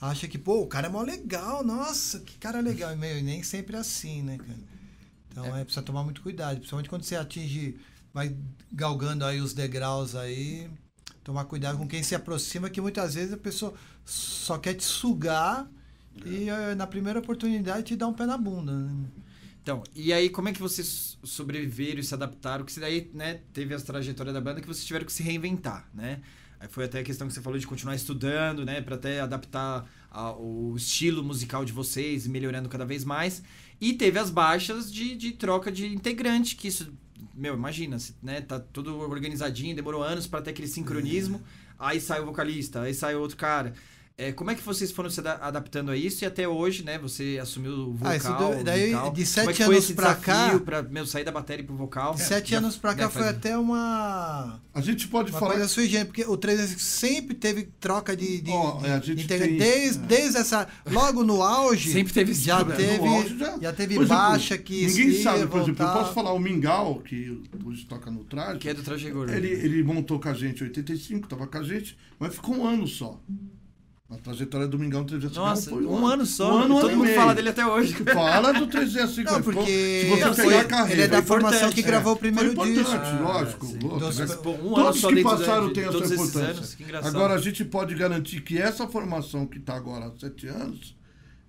[0.00, 2.92] acha que, pô, o cara é mó legal, nossa, que cara legal.
[2.92, 4.58] E meio, nem sempre é assim, né, cara?
[5.30, 7.78] Então é, precisa tomar muito cuidado, principalmente quando você atinge,
[8.12, 8.36] vai
[8.72, 10.68] galgando aí os degraus aí,
[11.30, 13.72] tomar cuidado com quem se aproxima, que muitas vezes a pessoa
[14.04, 15.70] só quer te sugar
[16.26, 18.92] e eh, na primeira oportunidade te dá um pé na bunda, né?
[19.62, 22.64] Então, e aí como é que vocês sobreviveram e se adaptaram?
[22.64, 25.88] Porque você daí, né, teve as trajetórias da banda que vocês tiveram que se reinventar,
[25.94, 26.20] né?
[26.58, 29.88] Aí foi até a questão que você falou de continuar estudando, né, para até adaptar
[30.10, 33.42] a- o estilo musical de vocês, melhorando cada vez mais.
[33.80, 36.92] E teve as baixas de, de troca de integrante, que isso,
[37.34, 41.40] meu, imagina, né, tá tudo organizadinho, demorou anos para ter aquele sincronismo.
[41.78, 43.72] Aí sai o vocalista, aí sai outro cara.
[44.22, 46.98] É, como é que vocês foram se ada- adaptando a isso e até hoje, né?
[46.98, 49.04] Você assumiu o vocal Ah, isso daí- daí, tal.
[49.04, 51.64] de Como é sete que foi anos pra desafio cá- pra, meu, sair da bateria
[51.64, 52.14] pro vocal?
[52.14, 55.38] De sete Já- anos pra cá né, foi faz- até uma, A gente pode uma
[55.40, 55.52] falar.
[55.52, 59.26] coisa sui generis, porque o 3 sempre teve troca de, de, é, a gente de
[59.26, 60.06] tem- desde, é.
[60.06, 60.68] desde essa.
[60.90, 61.90] Logo no auge.
[62.00, 62.80] Sempre teve esse já problema.
[62.82, 66.12] teve, No auge já- já teve exemplo, baixa que Ninguém sabe, por exemplo, eu posso
[66.12, 68.58] falar o Mingau, que hoje toca no traje.
[68.58, 69.32] Que é do Traje Gordo.
[69.32, 72.66] Ele, ele montou com a gente em 85, tava com a gente, mas ficou um
[72.66, 73.18] ano só.
[74.10, 76.52] A trajetória do no 305 Nossa, foi um, ano só.
[76.52, 77.94] Um ano, um Todo mundo fala dele até hoje.
[78.12, 79.30] Fala do 305.
[79.30, 81.82] Não, pô, porque se você pegar a carreira, ele é da formação que é.
[81.84, 83.06] gravou o primeiro foi importante, disco.
[83.06, 83.66] Ah, lógico.
[83.66, 83.78] sim.
[83.80, 84.18] lógico?
[84.18, 86.86] Mas, pô, um ano Todos que passaram de, têm de a todos sua esses importância.
[86.88, 87.06] anos.
[87.06, 90.96] Agora a gente pode garantir que essa formação que está agora há sete anos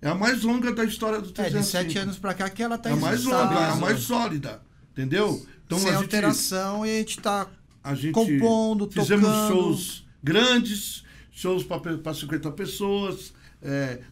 [0.00, 1.62] é a mais longa da história do É, 305.
[1.64, 4.00] de sete anos pra cá que ela tá É a mais longa, é a mais
[4.00, 4.62] sólida.
[4.92, 5.44] Entendeu?
[5.66, 7.48] Então sem a gente, alteração e a gente tá
[7.94, 9.48] gente compondo, fizemos tocando.
[9.48, 11.02] shows grandes,
[11.32, 13.32] shows para 50 pessoas.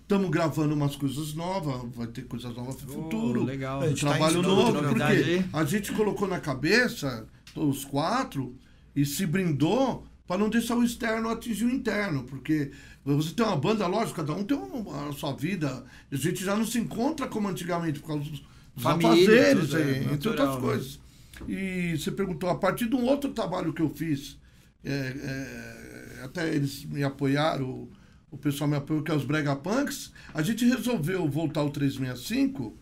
[0.00, 3.44] Estamos gravando umas coisas novas, vai ter coisas novas no Oh, futuro.
[3.44, 3.80] legal.
[3.82, 8.54] A gente tá trabalho estudo, novo, porque a gente colocou na cabeça, os quatro,
[8.94, 12.70] e se brindou para não deixar o externo atingir o interno, porque
[13.04, 16.54] você tem uma banda, lógico, cada um tem uma, a sua vida, a gente já
[16.54, 18.42] não se encontra como antigamente, por causa dos,
[18.76, 20.60] Família, afazeres, é, entre natural, outras né?
[20.60, 21.00] coisas.
[21.48, 24.38] E você perguntou, a partir de um outro trabalho que eu fiz,
[24.84, 27.90] é, é, até eles me apoiaram, o,
[28.30, 32.76] o pessoal me apoiou, que é os Brega Punks, a gente resolveu voltar ao 365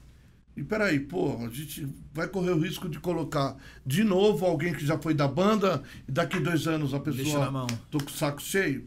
[0.56, 4.84] e peraí, pô, a gente vai correr o risco de colocar de novo alguém que
[4.84, 7.66] já foi da banda e daqui dois anos a Deixa pessoa na mão.
[7.90, 8.84] tô com o saco cheio.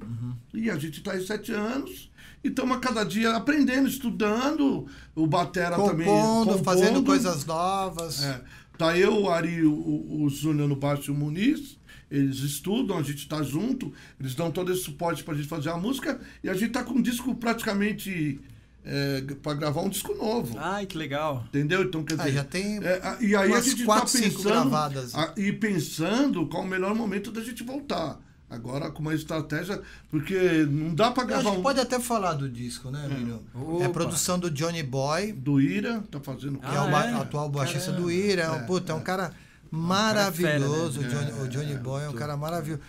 [0.53, 2.11] E a gente tá aí sete anos
[2.43, 4.85] e estamos a cada dia aprendendo, estudando,
[5.15, 6.05] o Batera também.
[6.05, 7.05] compondo, fazendo compondo.
[7.05, 8.21] coisas novas.
[8.21, 8.41] É.
[8.77, 11.77] Tá eu, o Ari, o, o Júnior no baixo e o Muniz.
[12.11, 15.77] Eles estudam, a gente tá junto, eles dão todo esse suporte pra gente fazer a
[15.77, 18.39] música e a gente tá com um disco praticamente
[18.83, 20.57] é, para gravar um disco novo.
[20.59, 21.45] Ai, que legal.
[21.49, 21.83] Entendeu?
[21.83, 22.31] Então, quer Ah, dizer.
[22.33, 24.51] já tem é, a- e aí a gente quatro, tá cinco pensando.
[24.69, 25.13] gravadas.
[25.15, 28.19] a- e pensando qual o melhor momento da gente voltar.
[28.49, 29.81] Agora, com uma estratégia.
[30.09, 31.63] Porque não dá pra A gravar gente um.
[31.63, 33.41] pode até falar do disco, né, Emílio?
[33.79, 33.89] É Opa.
[33.91, 36.59] produção do Johnny Boy, Do Ira, tá fazendo.
[36.59, 37.13] que Ah, é o ba- é?
[37.13, 38.41] atual baixista do Ira.
[38.41, 39.03] É um, É, puta, é um é.
[39.03, 39.31] cara
[39.71, 40.67] é fera, né?
[40.67, 40.99] maravilhoso.
[40.99, 42.81] o, Johnny, É, o Johnny é, Boy é um cara maravilhoso.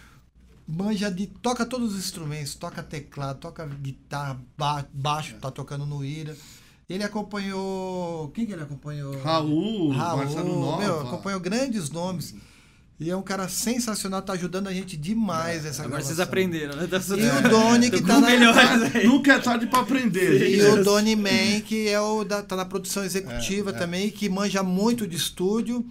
[0.67, 1.27] Manja de.
[1.27, 6.37] Toca todos os instrumentos, toca teclado, toca guitarra, ba- baixo, tá tocando no Ira.
[6.89, 8.29] Ele acompanhou.
[8.35, 9.21] Quem que ele acompanhou?
[9.23, 10.79] Raul, Marcelo Nova.
[10.83, 12.35] Meu, acompanhou grandes nomes.
[13.01, 16.25] E é um cara sensacional, tá ajudando a gente demais essa Agora vocês gravação.
[16.25, 16.89] aprenderam, né?
[16.89, 19.03] E o Doni que tá na-.
[19.05, 20.49] Nunca é tarde pra aprender.
[20.57, 23.77] E o Donnie Man, que é o da, tá na produção executiva É, é.
[23.79, 25.85] também, que manja muito de estúdio.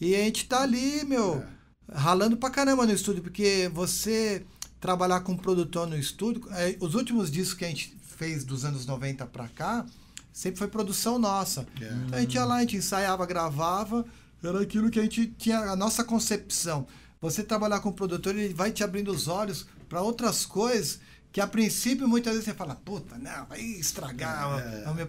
[0.00, 1.44] E a gente tá ali, meu,
[1.92, 4.44] ralando pra caramba no estúdio, porque você
[4.80, 8.86] trabalhar com produtor no estúdio, é, os últimos discos que a gente fez dos anos
[8.86, 9.84] 90 pra cá,
[10.32, 11.66] sempre foi produção nossa.
[11.80, 11.84] É.
[11.84, 14.04] Então a gente ia lá, a gente ensaiava, gravava,
[14.42, 16.86] era aquilo que a gente tinha, a nossa concepção.
[17.20, 21.00] Você trabalhar com o produtor, ele vai te abrindo os olhos para outras coisas
[21.32, 24.88] que a princípio muitas vezes você fala, puta, não, vai estragar é.
[24.88, 25.06] o meu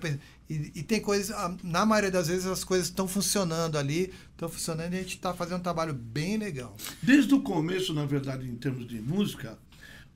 [0.49, 4.93] e, e, tem coisas, na maioria das vezes as coisas estão funcionando ali, estão funcionando
[4.93, 6.75] e a gente está fazendo um trabalho bem legal.
[7.03, 9.59] Desde o começo, na verdade, em termos de música,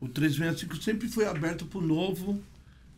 [0.02, 2.42] o 365 sempre foi aberto para o novo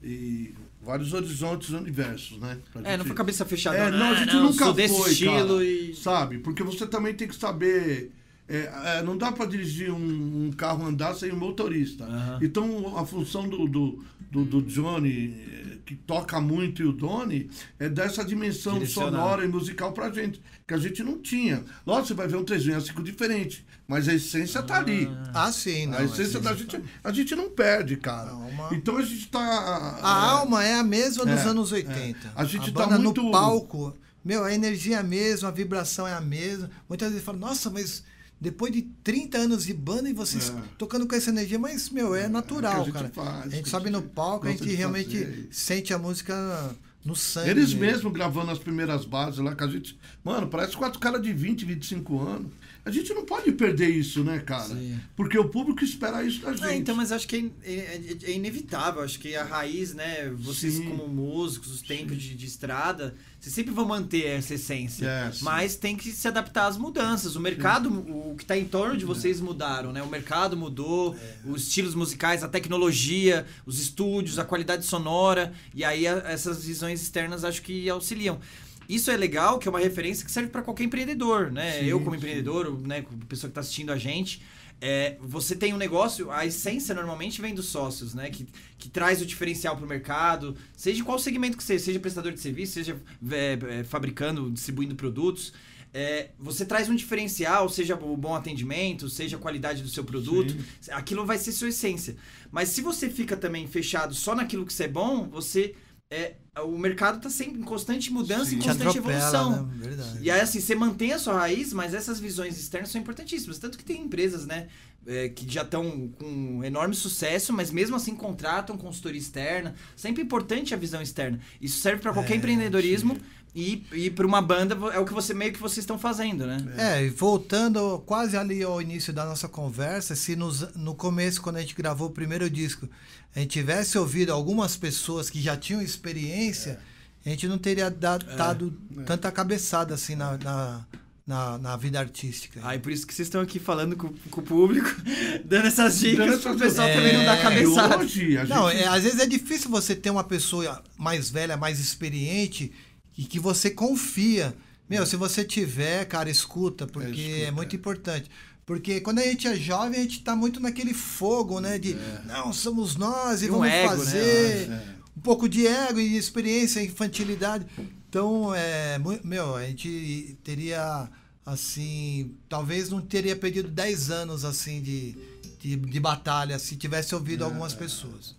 [0.01, 2.57] e vários horizontes universos, né?
[2.71, 2.97] Pra é, gente...
[2.99, 3.77] não foi cabeça fechada.
[3.77, 5.93] É, não, a gente não, nunca desse foi, estilo cara, e...
[5.93, 6.37] Sabe?
[6.37, 8.13] Porque você também tem que saber...
[8.47, 12.05] É, é, não dá para dirigir um, um, carro andar sem um motorista.
[12.05, 12.39] Uhum.
[12.41, 17.87] Então, a função do, do, do, do Johnny que toca muito e o Doni é
[17.87, 21.63] dessa dimensão sonora e musical pra gente, que a gente não tinha.
[21.85, 25.07] Lógico, você vai ver um 365 diferente, mas a essência tá ali.
[25.33, 28.31] Ah, sim, não, A essência da gente, a gente não perde, cara.
[28.31, 28.69] Alma...
[28.71, 29.39] Então a gente tá.
[29.39, 31.99] A é, alma é a mesma dos é, anos 80.
[31.99, 32.31] É.
[32.35, 33.21] A gente a tá muito.
[33.21, 36.69] no palco, meu, a energia é a mesma, a vibração é a mesma.
[36.89, 38.03] Muitas vezes fala, nossa, mas
[38.39, 40.61] depois de 30 anos de banda e vocês é.
[40.77, 43.09] tocando com essa energia, mas, meu, é, é natural, é a cara.
[43.09, 45.47] Faz, a gente sobe no palco, a gente realmente fazer.
[45.51, 47.49] sente a música no sangue.
[47.49, 49.97] Eles mesmo gravando as primeiras bases lá, que a gente.
[50.23, 52.51] Mano, parece quatro caras de 20, 25 anos.
[52.85, 54.75] A gente não pode perder isso, né, cara?
[54.75, 54.99] Sim.
[55.15, 56.65] Porque o público espera isso da gente.
[56.65, 59.01] É, então, mas acho que é, é, é, inevitável.
[59.01, 60.29] Acho que a raiz, né?
[60.37, 60.85] Vocês, Sim.
[60.85, 65.07] como músicos, os tempos de, de, estrada, vocês sempre vão manter essa essência.
[65.07, 67.35] É, mas tem que se adaptar às mudanças.
[67.35, 68.11] O mercado, sim.
[68.11, 70.03] o que está em torno de vocês mudaram, né?
[70.03, 71.49] O mercado mudou, é.
[71.49, 75.51] os estilos musicais, a tecnologia, os estúdios, a qualidade sonora.
[75.73, 78.39] E aí a, essas visões externas acho que auxiliam.
[78.87, 81.79] Isso é legal, que é uma referência que serve para qualquer empreendedor, né?
[81.79, 82.87] Sim, eu como empreendedor, sim.
[82.87, 84.41] né, pessoa que está assistindo a gente,
[84.81, 88.29] é, você tem um negócio, a essência normalmente vem dos sócios, né?
[88.29, 88.45] Que,
[88.77, 92.39] que traz o diferencial para o mercado, seja qual segmento que seja, seja prestador de
[92.39, 92.97] serviço, seja
[93.31, 95.53] é, é, fabricando, distribuindo produtos.
[95.93, 100.53] É, você traz um diferencial, seja o bom atendimento, seja a qualidade do seu produto,
[100.81, 100.91] Sim.
[100.91, 102.17] aquilo vai ser sua essência.
[102.51, 105.73] Mas se você fica também fechado só naquilo que você é bom, você
[106.11, 106.33] é,
[106.63, 109.65] o mercado está sempre em constante mudança e constante atropela, evolução.
[109.65, 110.19] Né?
[110.21, 113.59] E aí, assim, você mantém a sua raiz, mas essas visões externas são importantíssimas.
[113.59, 114.67] Tanto que tem empresas, né,
[115.05, 119.75] é, que já estão com enorme sucesso, mas mesmo assim contratam consultoria externa.
[119.95, 121.39] Sempre importante a visão externa.
[121.61, 123.15] Isso serve para qualquer é, empreendedorismo.
[123.15, 123.21] Sim.
[123.55, 126.57] E, e para uma banda é o que você meio que vocês estão fazendo, né?
[126.77, 131.55] É, e voltando quase ali ao início da nossa conversa, se nos, no começo, quando
[131.55, 132.89] a gente gravou o primeiro disco,
[133.33, 136.79] a gente tivesse ouvido algumas pessoas que já tinham experiência, é.
[137.25, 138.35] a gente não teria dado, é.
[138.35, 139.03] dado é.
[139.03, 140.85] tanta cabeçada assim na, na
[141.25, 142.59] na, na vida artística.
[142.63, 144.89] Ah, e por isso que vocês estão aqui falando com, com o público,
[145.43, 146.95] dando essas dicas para o pessoal é...
[146.95, 147.97] também não dar cabeçada.
[147.97, 148.47] Hoje, gente...
[148.47, 152.71] Não, é, às vezes é difícil você ter uma pessoa mais velha, mais experiente
[153.17, 154.55] e que você confia.
[154.87, 158.29] Meu, se você tiver, cara, escuta, porque é, escuta, é muito importante.
[158.65, 161.79] Porque quando a gente é jovem, a gente está muito naquele fogo, né?
[161.79, 162.21] De é.
[162.25, 163.97] não, somos nós e, e vamos um ego, né?
[163.97, 164.67] fazer.
[164.67, 164.94] Né?
[165.15, 167.65] Um pouco de ego e experiência, infantilidade.
[168.09, 171.09] Então, é, meu, a gente teria,
[171.45, 175.15] assim, talvez não teria perdido 10 anos, assim, de,
[175.59, 177.45] de, de batalha se tivesse ouvido é.
[177.45, 178.35] algumas pessoas.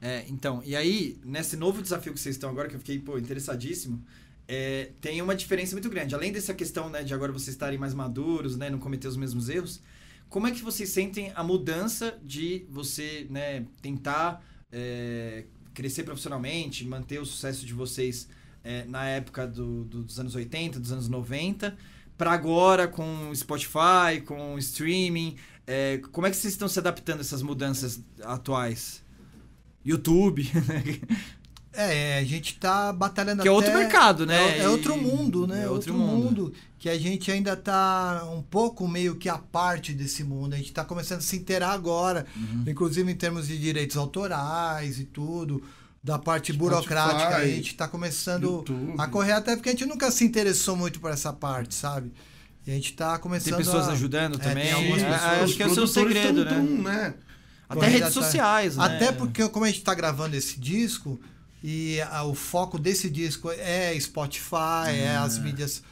[0.00, 3.16] É, então, e aí, nesse novo desafio que vocês estão agora, que eu fiquei, pô,
[3.16, 4.04] interessadíssimo,
[4.48, 6.14] é, tem uma diferença muito grande.
[6.14, 9.48] Além dessa questão né, de agora vocês estarem mais maduros, né, não cometer os mesmos
[9.48, 9.80] erros,
[10.28, 15.44] como é que vocês sentem a mudança de você né, tentar é,
[15.74, 18.28] crescer profissionalmente, manter o sucesso de vocês
[18.64, 21.76] é, na época do, do, dos anos 80, dos anos 90,
[22.16, 25.36] para agora com Spotify, com streaming?
[25.66, 29.02] É, como é que vocês estão se adaptando a essas mudanças atuais?
[29.84, 30.82] YouTube, né?
[31.74, 34.58] É, a gente tá batalhando Que é outro mercado, né?
[34.58, 35.64] É, é outro mundo, né?
[35.64, 36.42] É outro, outro mundo.
[36.42, 36.54] mundo.
[36.78, 40.52] Que a gente ainda tá um pouco meio que a parte desse mundo.
[40.52, 42.64] A gente tá começando a se inteirar agora, uhum.
[42.66, 45.62] inclusive em termos de direitos autorais e tudo.
[46.04, 48.94] Da parte Spotify, burocrática, a gente tá começando YouTube.
[48.98, 52.12] a correr até porque a gente nunca se interessou muito por essa parte, sabe?
[52.66, 53.56] E a gente tá começando.
[53.56, 53.92] Tem pessoas a...
[53.92, 54.64] ajudando é, também.
[54.64, 55.22] Tem algumas pessoas.
[55.22, 56.74] É, acho que é o seu segredo, tão, né?
[56.74, 57.14] Tão, né?
[57.68, 58.84] Até redes sociais, né?
[58.84, 61.20] Até porque, como a gente tá gravando esse disco,
[61.62, 65.42] e a, o foco desse disco é Spotify, é as hum.
[65.42, 65.82] mídias,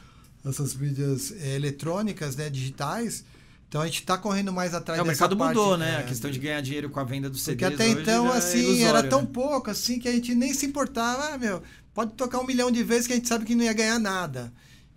[0.45, 3.23] essas mídias é, eletrônicas, né, digitais.
[3.69, 5.93] Então a gente está correndo mais atrás é, o mercado parte, mudou, né?
[5.93, 7.65] É, a questão de ganhar dinheiro com a venda do CD.
[7.65, 9.29] Porque até então, é assim, era tão né?
[9.31, 11.33] pouco assim que a gente nem se importava.
[11.33, 11.63] Ah, meu,
[11.93, 14.51] pode tocar um milhão de vezes que a gente sabe que não ia ganhar nada.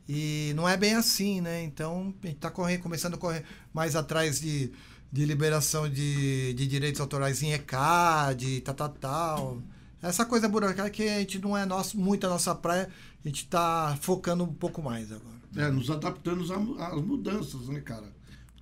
[0.08, 1.62] E não é bem assim, né?
[1.62, 4.72] Então a gente está correndo, começando a correr mais atrás de,
[5.12, 9.62] de liberação de, de direitos autorais em ECAD, tal, tal, tal.
[10.04, 12.90] Essa coisa burocrática que a gente não é nosso, muito a nossa praia,
[13.24, 15.36] a gente está focando um pouco mais agora.
[15.56, 16.42] É, nos adaptando
[16.78, 18.12] às mudanças, né, cara?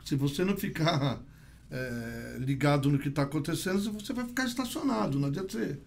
[0.04, 1.20] Se você não ficar
[1.68, 5.78] é, ligado no que está acontecendo, você vai ficar estacionado, não adianta você.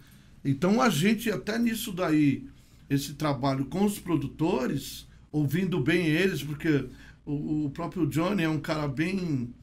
[0.44, 2.50] Então a gente, até nisso daí,
[2.90, 6.90] esse trabalho com os produtores, ouvindo bem eles, porque
[7.26, 9.54] o, o próprio Johnny é um cara bem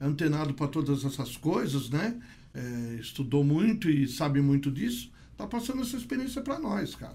[0.00, 2.20] antenado para todas essas coisas, né?
[2.54, 7.14] É, estudou muito e sabe muito disso, tá passando essa experiência para nós, cara.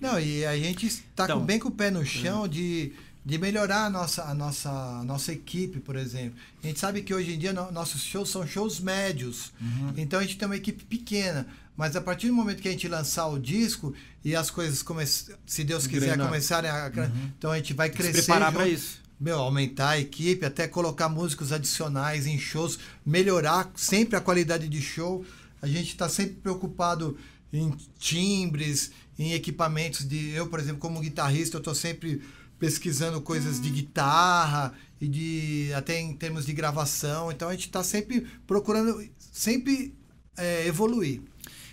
[0.00, 2.92] Não, e a gente está Então, bem com o pé no chão de,
[3.24, 6.38] de melhorar a nossa, a, nossa, a nossa equipe, por exemplo.
[6.62, 9.52] A gente sabe que hoje em dia no- nossos shows são shows médios.
[9.96, 11.46] Então a gente tem uma equipe pequena.
[11.76, 13.94] Mas a partir do momento que a gente lançar o disco
[14.24, 16.26] e as coisas, come se Deus quiser, Engrenar.
[16.28, 16.92] começarem a.
[17.38, 18.12] Então a gente vai Se crescer.
[18.22, 19.00] preparar para isso.
[19.18, 24.80] Meu, aumentar a equipe, até colocar músicos adicionais em shows, melhorar sempre a qualidade de
[24.82, 25.24] show.
[25.62, 27.16] A gente está sempre preocupado
[27.52, 30.30] em timbres, em equipamentos de.
[30.30, 32.22] Eu, por exemplo, como guitarrista, eu estou sempre
[32.58, 37.30] pesquisando coisas de guitarra e de até em termos de gravação.
[37.30, 39.94] Então a gente está sempre procurando sempre
[40.36, 41.20] é, evoluir.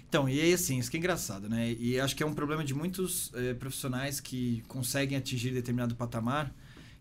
[0.09, 1.71] Então, e aí assim, isso que é engraçado, né?
[1.73, 6.51] E acho que é um problema de muitos eh, profissionais que conseguem atingir determinado patamar,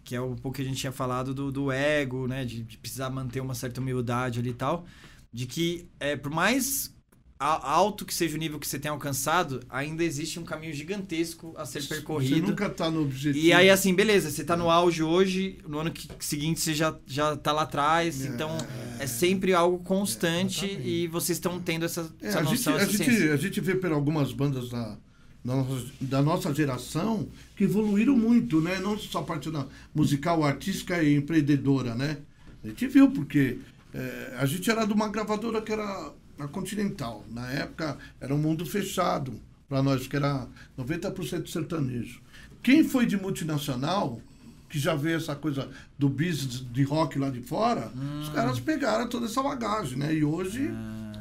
[0.04, 2.44] que é um pouco que a gente tinha falado do, do ego, né?
[2.44, 4.84] De, de precisar manter uma certa humildade ali e tal.
[5.32, 6.94] De que, é, por mais
[7.38, 11.64] alto que seja o nível que você tenha alcançado, ainda existe um caminho gigantesco a
[11.64, 12.48] ser Você percorrido.
[12.48, 13.44] nunca tá no objetivo.
[13.44, 16.96] E aí, assim, beleza, você tá no auge hoje, no ano que- seguinte você já,
[17.06, 18.28] já tá lá atrás, É.
[18.28, 18.50] então
[18.98, 20.88] é sempre algo constante Exatamente.
[20.90, 23.60] e vocês estão tendo essa, É, essa a, gente, noção, a, essa gente, a gente
[23.60, 24.96] vê por algumas bandas da,
[25.44, 28.80] da, nossa, da nossa geração que evoluíram muito, né?
[28.80, 29.64] Não só a parte da
[29.94, 32.18] musical, artística e empreendedora, né?
[32.64, 33.58] A gente viu, porque
[33.94, 37.24] é, a gente era de uma gravadora que era a Continental.
[37.30, 40.46] Na época era um mundo fechado para nós, que era
[40.78, 42.20] 90% sertanejo.
[42.62, 44.20] Quem foi de multinacional,
[44.68, 45.68] que já vê essa coisa
[45.98, 50.14] do business de rock lá de fora, os caras pegaram toda essa bagagem, né?
[50.14, 50.70] E hoje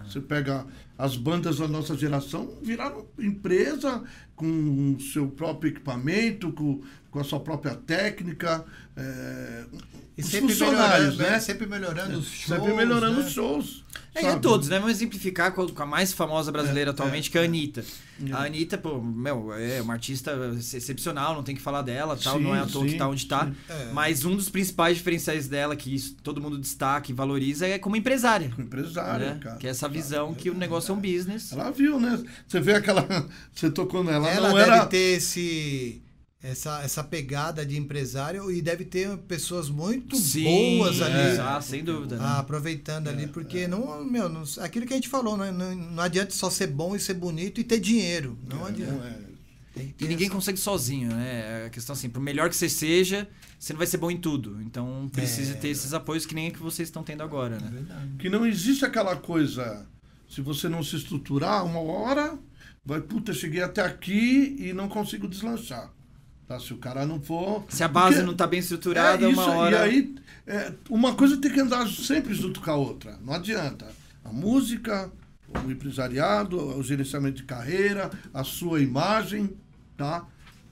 [0.05, 0.65] você pega
[0.97, 4.03] as bandas da nossa geração, viraram empresa
[4.35, 8.65] com o seu próprio equipamento, com, com a sua própria técnica.
[8.95, 9.65] é,
[10.17, 11.39] E os sempre funcionários, melhorando, né?
[11.39, 12.59] Sempre melhorando os shows.
[12.59, 13.25] Sempre melhorando né?
[13.25, 13.85] os shows.
[14.15, 14.35] É, e sabe?
[14.35, 14.79] a todos, né?
[14.79, 17.43] Vamos exemplificar com a, com a mais famosa brasileira É, atualmente, é, que é a
[17.43, 17.47] é.
[17.47, 17.85] Anitta.
[18.31, 22.43] A Anitta, pô, meu, é uma artista excepcional, não tem que falar dela, tal, Sim,
[22.43, 23.45] não é à toa que sim, tá onde tá.
[23.45, 23.55] sim.
[23.69, 23.91] É.
[23.93, 27.95] Mas um dos principais diferenciais dela, que isso todo mundo destaca e valoriza, é como
[27.95, 28.51] empresária.
[28.55, 29.39] Com empresária, né?
[29.39, 29.57] cara.
[29.57, 31.51] Que é essa visão que o negócio é um business.
[31.51, 32.19] Ela viu, né?
[32.47, 33.05] Você vê aquela.
[33.53, 34.27] Você tocou nela.
[34.29, 34.85] Ela não deve era.
[34.87, 36.01] ter esse,
[36.41, 41.37] essa, essa pegada de empresário e deve ter pessoas muito boas ali.
[41.37, 42.17] é, ah, sem dúvida.
[42.17, 42.25] né?
[42.37, 45.51] aproveitando ali, porque não, meu, não, aquilo que a gente falou, né?
[45.51, 48.37] não, não adianta só ser bom e ser bonito e ter dinheiro.
[48.47, 48.93] Não adianta.
[48.93, 49.27] Não é.
[49.73, 51.65] Que ter E ninguém essa- consegue sozinho, né?
[51.67, 53.27] A questão assim, por melhor que você seja,
[53.59, 54.59] você não vai ser bom em tudo.
[54.63, 55.55] Então precisa É.
[55.55, 57.69] ter esses apoios que nem que vocês estão tendo agora, né?
[57.71, 58.09] Verdade.
[58.17, 59.85] Que não existe aquela coisa.
[60.27, 62.37] Se você não se estruturar, uma hora
[62.83, 65.91] vai, puta, cheguei até aqui e não consigo deslanchar.
[66.47, 66.59] Tá?
[66.59, 67.65] Se o cara não for.
[67.69, 69.75] Se a base não tá bem estruturada, É uma isso, hora.
[69.75, 73.17] E aí, é, uma coisa tem que andar sempre junto com a outra.
[73.21, 73.87] Não adianta.
[74.23, 75.11] A música,
[75.65, 79.49] o empresariado, o gerenciamento de carreira, a sua imagem,
[79.97, 80.25] tá?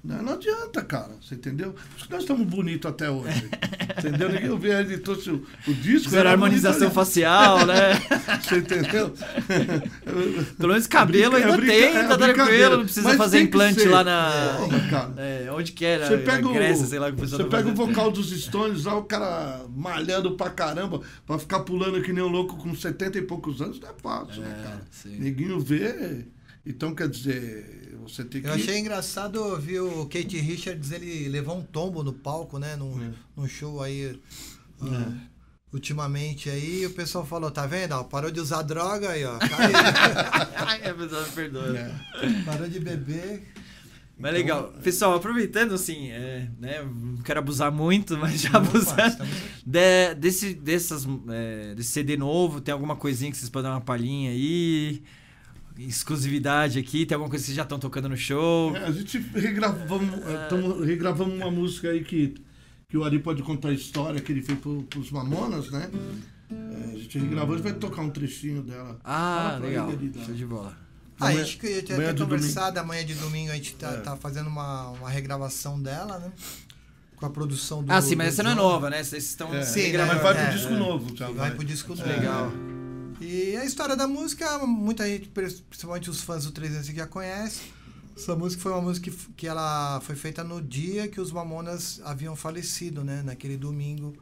[0.05, 1.11] Não, não adianta, cara.
[1.21, 1.73] Você entendeu?
[1.73, 3.49] Por isso que nós estamos bonitos até hoje.
[3.97, 4.29] entendeu?
[4.31, 6.03] Ninguém vê ele trouxe o, o disco.
[6.05, 7.93] Fizeram era harmonização bonito, facial, né?
[8.43, 9.13] Você entendeu?
[10.57, 12.33] Pelo menos cabelo É brinca- ainda é tem, brinca- tá é brincadeira.
[12.33, 14.31] tranquilo, não precisa Mas fazer tem implante lá na.
[14.89, 15.13] Cara.
[15.17, 16.07] É, onde que era?
[16.07, 18.85] Você pega, na o, Grécia, sei lá que você tá pega o vocal dos Stones
[18.85, 23.17] lá, o cara malhando pra caramba, pra ficar pulando que nem um louco com 70
[23.17, 24.81] e poucos anos, não é fácil, né, É, cara?
[24.91, 25.17] sim.
[25.19, 26.25] Ninguém vê.
[26.65, 28.47] Então, quer dizer, você tem que.
[28.47, 32.75] Eu achei engraçado ouvir o Kate Richards, ele levou um tombo no palco, né?
[32.75, 33.11] Num, É.
[33.37, 34.19] num show aí.
[34.81, 35.11] ah,
[35.73, 37.91] Ultimamente aí, o pessoal falou, tá vendo?
[37.91, 39.37] ó, parou de usar droga aí, ó.
[39.39, 39.75] caiu.
[40.55, 41.77] Ai, a pessoa me perdoa.
[41.77, 41.91] É.
[42.45, 43.43] parou de beber.
[44.17, 44.71] Mas legal.
[44.81, 49.01] Pessoal, aproveitando assim, é, né, não quero abusar muito, mas já abusando.
[49.01, 49.33] estamos-
[49.65, 53.81] De- desse, dessas, é, desse CD novo, tem alguma coisinha que vocês podem dar uma
[53.81, 55.03] palhinha aí?
[55.77, 57.05] Exclusividade aqui?
[57.05, 58.75] Tem alguma coisa que vocês já estão tocando no show?
[58.75, 62.35] É, a gente regravamos, é, tamo- regravamos uma música aí que,
[62.87, 65.89] que o Ari pode contar a história que ele fez pro, pros Mamonas, né?
[66.51, 68.99] É, a gente regravou, a gente vai tocar um trechinho dela.
[69.03, 69.91] Ah, legal.
[69.91, 70.77] ele, Show de bola.
[71.19, 73.75] Ah, a Amanhã- gente que tinha amanhã até de conversado, amanhã de domingo a gente
[73.75, 73.97] tá, É.
[74.01, 76.31] tá fazendo uma, uma regravação dela, né?
[77.15, 77.91] Com a produção do.
[77.91, 79.01] Ah, sim, mas essa não é nova, né?
[79.01, 80.77] Vocês estão É, Sim, mas vai é, pro disco é.
[80.77, 82.07] novo, já Vai pro disco novo.
[82.09, 82.51] Legal.
[83.19, 87.61] E a história da música, muita gente, principalmente os fãs do 300 já conhece.
[88.15, 92.01] Essa música foi uma música que, que ela foi feita no dia que os Mamonas
[92.03, 93.21] haviam falecido, né?
[93.23, 94.13] Naquele domingo,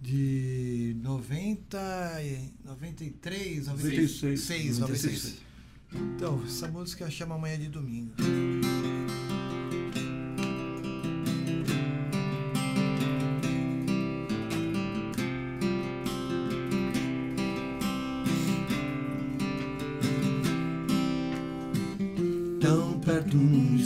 [0.00, 1.78] De 90,
[2.22, 4.78] e- 93, 96, 96.
[4.78, 5.34] 96.
[5.94, 8.12] Então, essa música chama Amanhã de Domingo.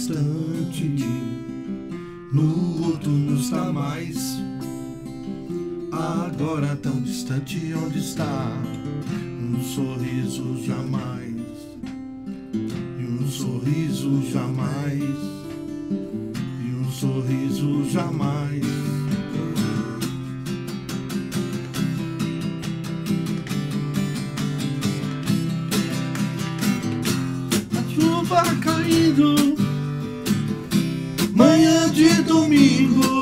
[0.08, 1.04] Num instante,
[2.32, 4.38] no outro não está mais.
[5.92, 8.52] Agora tão distante, onde está?
[9.40, 11.34] Um sorriso jamais.
[12.54, 15.02] E um sorriso jamais.
[16.62, 18.66] E um sorriso jamais.
[28.62, 29.45] Caindo,
[32.48, 33.15] de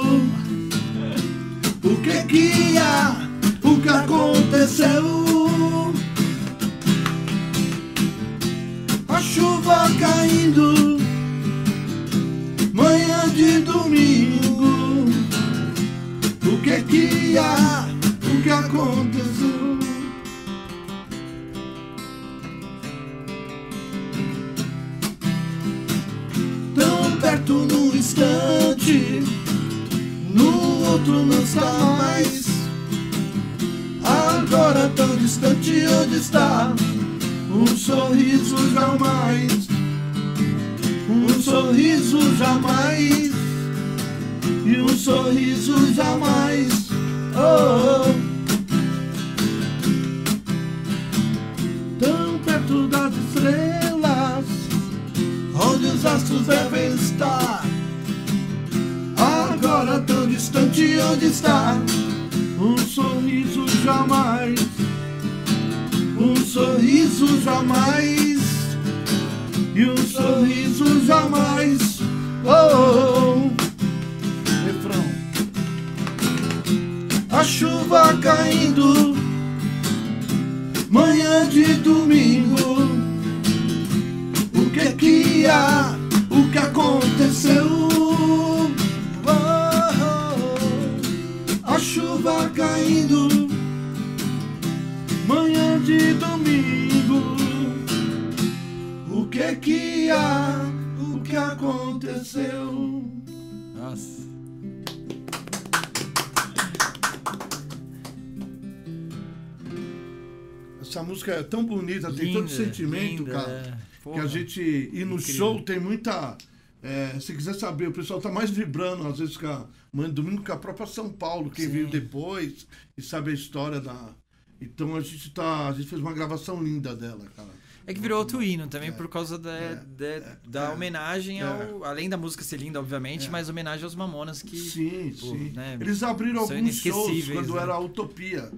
[112.57, 113.79] sentimento, linda, cara.
[114.07, 114.13] é.
[114.13, 115.35] Que a gente ir no Incrível.
[115.35, 116.37] show tem muita.
[116.83, 120.23] é, se quiser saber, o pessoal tá mais vibrando, às vezes, com a Mãe do
[120.23, 121.69] Domingo, que a própria São Paulo, Sim.
[121.69, 122.67] veio depois
[122.99, 124.15] e sabe a história da.
[124.61, 125.69] Então a gente tá.
[125.69, 127.49] A gente fez uma gravação linda dela, cara.
[127.87, 131.45] É que virou outro hino também por causa da, da, da é, homenagem é.
[131.45, 131.85] ao.
[131.85, 133.31] Além da música ser linda, obviamente, É.
[133.31, 134.57] mas homenagem aos Mamonas que.
[134.59, 135.51] Sim, pô, sim.
[135.51, 137.63] né, Eles abriram alguns shows quando né?
[137.63, 138.51] era a Utopia,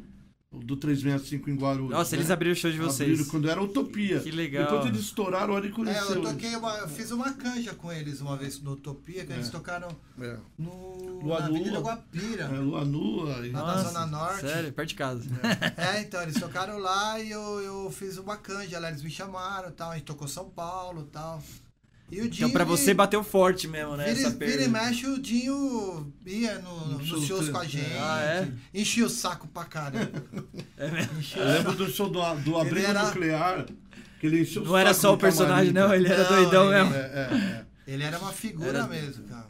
[0.65, 1.91] do 365 em Guarulhos.
[1.91, 2.19] Nossa, né?
[2.23, 3.11] eles abriram o show de vocês.
[3.11, 4.21] Abriram quando era Utopia.
[4.21, 4.65] Que legal.
[4.65, 6.17] Depois eles estouraram, olha e É, conheceu.
[6.17, 9.51] eu toquei uma, eu fiz uma canja com eles uma vez no Utopia, que eles
[9.51, 9.89] tocaram
[10.21, 10.37] É.
[10.59, 11.81] no, Lua na Avenida Nua.
[11.83, 12.45] Guapira.
[12.45, 13.37] É, Lua Nua.
[13.53, 14.41] Lá na Zona Norte.
[14.41, 15.25] Sério, perto de casa.
[15.77, 19.69] É, então, eles tocaram lá e eu, eu fiz uma canja lá, eles me chamaram
[19.69, 21.43] e tal, a gente tocou São Paulo e tal.
[22.11, 22.47] E o Dinho.
[22.47, 24.13] Então pra você bateu forte mesmo, né?
[24.13, 27.65] Vira, essa vira e mexe, o Dinho ia no, No nos show shows com a
[27.65, 27.93] gente.
[27.99, 28.53] Ah, é?
[28.81, 30.25] Enchia o saco pra caramba.
[30.79, 31.19] É mesmo?
[31.19, 31.85] Enchia Eu o lembro saco.
[31.85, 33.67] do show do, do Abrigo era- Nuclear,
[34.21, 36.65] que ele encheu Não era saco só o personagem, camarim, não, ele era Não, doidão
[36.73, 36.95] ele- mesmo.
[36.95, 37.67] É, é, é.
[37.93, 39.47] Ele era uma figura Era- mesmo, cara.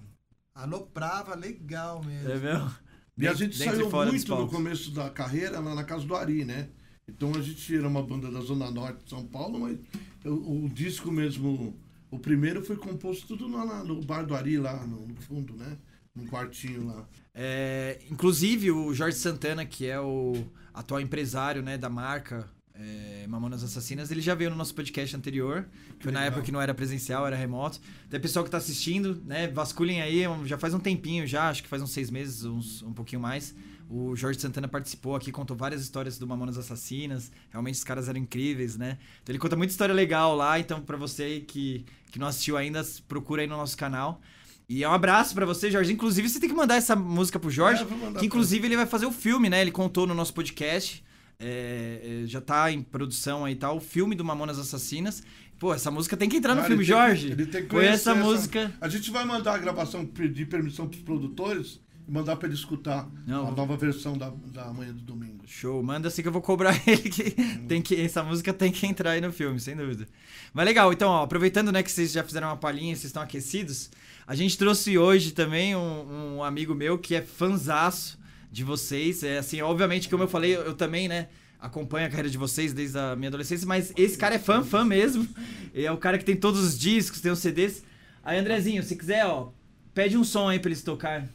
[0.54, 2.30] Aloprava legal mesmo.
[2.30, 2.74] É mesmo?
[3.18, 6.44] E a gente dentro saiu muito no começo da carreira lá na casa do Ari,
[6.44, 6.68] né?
[7.09, 9.78] Então a gente era uma banda da Zona Norte de São Paulo, mas
[10.24, 11.78] o, o disco mesmo,
[12.16, 15.76] o primeiro foi composto tudo lá, no bar do Ari, lá no, fundo, né?
[16.14, 17.06] Num quartinho lá.
[17.34, 23.62] É, inclusive, o Jorge Santana, que é o atual empresário né, da marca é, Mamonas
[23.62, 25.68] Assassinas, ele já veio no nosso podcast anterior.
[26.00, 27.80] Foi na época que não era presencial, era remoto.
[28.08, 29.48] Tem pessoal que tá assistindo, né?
[29.48, 32.92] Vasculhem aí, já faz um tempinho já, acho que faz uns seis meses, uns, um
[32.92, 33.54] pouquinho mais.
[33.89, 37.30] O Jorge Santana participou aqui, contou várias histórias do Mamonas Assassinas.
[37.51, 38.99] Realmente os caras eram incríveis, né?
[39.22, 40.59] Então ele conta muita história legal lá.
[40.59, 44.20] Então, pra você que, que não assistiu ainda, procura aí no nosso canal.
[44.68, 45.93] E é um abraço pra você, Jorge.
[45.93, 47.84] Inclusive, você tem que mandar essa música pro Jorge.
[47.84, 49.61] É, que inclusive ele vai fazer o filme, né?
[49.61, 51.05] Ele contou no nosso podcast.
[51.39, 53.76] É, é, já tá em produção aí e tal.
[53.76, 55.22] O filme do Mamonas Assassinas.
[55.59, 57.26] Pô, essa música tem que entrar no Ah, filme, ele tem Jorge.
[57.30, 58.74] ele tem que Põe essa conhecer música.
[58.80, 63.09] A gente vai mandar a gravação, pedir permissão pros produtores e mandar pra ele escutar
[63.26, 65.44] Não, a nova versão da, da manhã do domingo.
[65.46, 67.30] Show, manda assim que eu vou cobrar ele que
[67.68, 70.07] tem que essa música tem que entrar aí no filme, sem dúvida.
[70.52, 73.90] Mas legal, então, ó, aproveitando, né, que vocês já fizeram uma palhinha, vocês estão aquecidos,
[74.26, 78.18] a gente trouxe hoje também um, um amigo meu que é fanzaço
[78.50, 81.28] de vocês, é assim, obviamente como eu falei, eu, eu também, né,
[81.61, 84.84] acompanho a carreira de vocês desde a minha adolescência, mas esse cara é fã, fã
[84.84, 85.26] mesmo.
[85.74, 87.82] É o cara que tem todos os discos, tem os CDs.
[88.22, 89.50] Aí, Andrezinho, se quiser, ó,
[89.92, 91.28] pede um som aí pra eles tocar.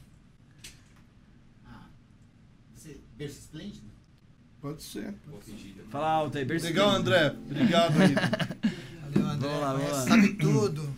[4.60, 5.14] Pode ser.
[5.92, 6.66] Fala alto aí, berço.
[6.66, 7.36] Legal, André.
[7.50, 8.16] Obrigado aí.
[9.14, 9.50] Valeu, André.
[9.50, 10.02] Vamos lá, vamos lá.
[10.06, 10.90] Sabe tudo.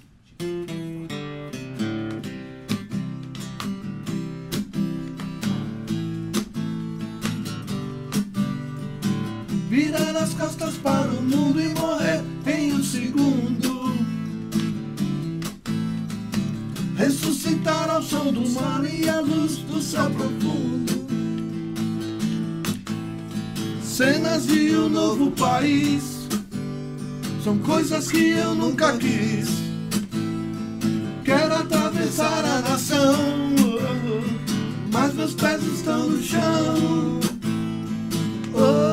[9.69, 13.93] Virar as costas para o mundo e morrer em um segundo.
[16.95, 21.02] Ressuscitar ao som do mar e à luz do céu profundo.
[23.93, 26.27] Cenas de um novo país
[27.43, 29.47] são coisas que eu nunca quis.
[31.23, 33.13] Quero atravessar a nação,
[34.91, 37.19] mas meus pés estão no chão.
[38.55, 38.92] Oh,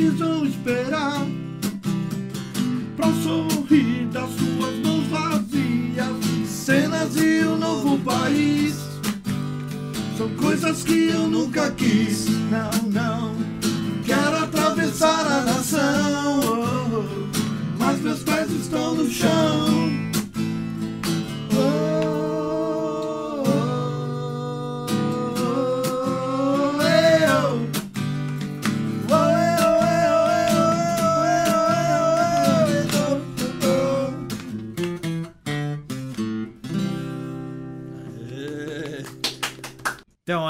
[0.00, 1.26] Vão esperar
[2.96, 6.46] pra sorrir das suas mãos vazias.
[6.46, 8.76] Cenas de um novo país
[10.16, 12.28] são coisas que eu nunca quis.
[12.48, 13.34] Não, não.
[14.04, 17.04] Quero atravessar a nação,
[17.76, 20.07] mas meus pés estão no chão.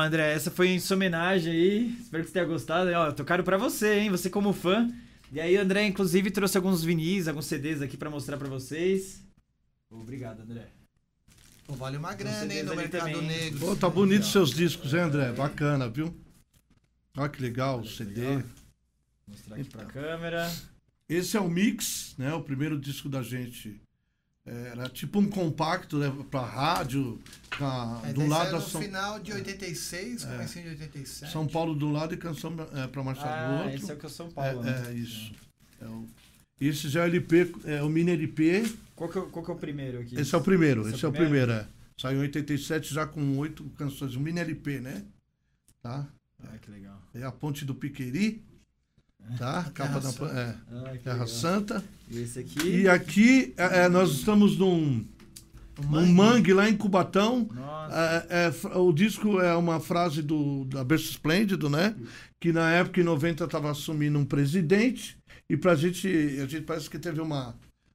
[0.09, 1.97] André, essa foi em sua homenagem aí.
[2.01, 2.91] Espero que você tenha gostado.
[2.91, 4.11] Ó, tocaram pra você, hein?
[4.11, 4.91] Você como fã.
[5.31, 9.23] E aí, André, inclusive, trouxe alguns vinis, alguns CDs aqui pra mostrar pra vocês.
[9.91, 10.69] Obrigado, André.
[11.67, 13.23] Pô, vale uma grana, hein, no mercado também.
[13.23, 13.61] negro.
[13.61, 15.31] Pô, tá bonito os seus discos, hein, André?
[15.33, 16.17] Bacana, viu?
[17.15, 18.23] Olha que legal, o CD.
[18.23, 18.43] Legal.
[19.27, 20.51] Mostrar aqui pra câmera.
[21.07, 22.33] Esse é o Mix, né?
[22.33, 23.79] O primeiro disco da gente.
[24.49, 27.21] Era tipo um compacto né, pra rádio.
[27.51, 31.33] Pra, É, do lado no São, final de 86, comecinho de 87.
[31.33, 33.77] São Paulo do lado e canção é, pra marchar do Ah, outro.
[33.77, 34.85] esse é o que é o São É, Paulo, né?
[34.89, 35.33] é, isso.
[35.81, 36.07] É o,
[36.61, 38.65] esse já é o LP, é o mini LP.
[38.97, 40.15] Qual que, é, o- qual que é o primeiro aqui?
[40.19, 41.47] Esse é o primeiro, Esse é o esse é o primeiro?
[41.47, 41.79] primeiro, é.
[42.01, 45.05] Saiu em 87 já com oito canções, um mini LP, né?
[45.83, 46.07] Tá?
[46.45, 47.01] Ah, que legal.
[47.15, 48.41] É a Ponte do Piqueri,
[49.37, 49.71] tá?
[49.75, 50.33] Capa da Santa.
[50.33, 51.27] é, Ah, Terra legal.
[51.29, 51.85] Santa.
[52.11, 52.69] E esse aqui?
[52.83, 55.05] E aqui é, é, nós estamos num,
[55.89, 57.49] num mangue lá em Cubatão.
[57.53, 58.27] Nossa.
[58.31, 61.95] É, é, o disco é uma frase do da Berço Esplêndido, né?
[62.41, 65.19] Que na época, em 90, estava assumindo um presidente.
[65.51, 67.55] E pra gente, a gente parece que teve uma,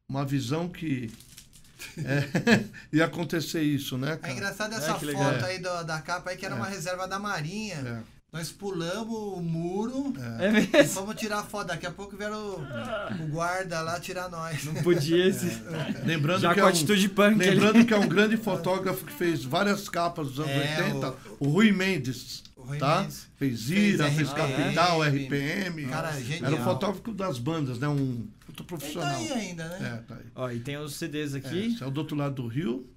[0.10, 1.12] uma visão que
[1.98, 4.34] é, ia acontecer isso, né, É cara?
[4.34, 5.46] engraçado É, essa que foto legal.
[5.46, 6.58] aí do- da capa aí, que era É.
[6.58, 8.04] uma reserva da Marinha.
[8.34, 10.94] É, Nós pulamos o muro É e mesmo?
[11.02, 11.68] fomos tirar a foto.
[11.68, 14.64] Daqui a pouco vieram o, o guarda lá tirar nós.
[14.64, 15.62] Não podia esse.
[16.06, 17.42] Lembrando Já que com é um, atitude punk.
[17.42, 17.50] ali.
[17.52, 21.48] lembrando que é um grande fotógrafo que fez várias capas dos anos É, 80, o,
[21.48, 22.44] Rui Mendes.
[22.56, 23.02] O Rui tá?
[23.02, 23.28] Mendes.
[23.38, 24.54] Fez Ira, Fez fez, RPM.
[24.64, 25.86] Capital, RPM.
[25.88, 26.52] Cara, genial.
[26.54, 27.88] Era o fotógrafo das bandas, né?
[27.88, 29.16] Um puta Ele tá profissional.
[29.16, 29.94] aí ainda, né?
[30.00, 30.26] É, tá aí.
[30.36, 31.68] Ó, e tem os CDs É, aqui.
[31.74, 32.90] esse é o do outro lado do rio.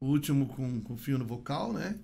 [0.00, 1.96] O último com, com fio no vocal, né?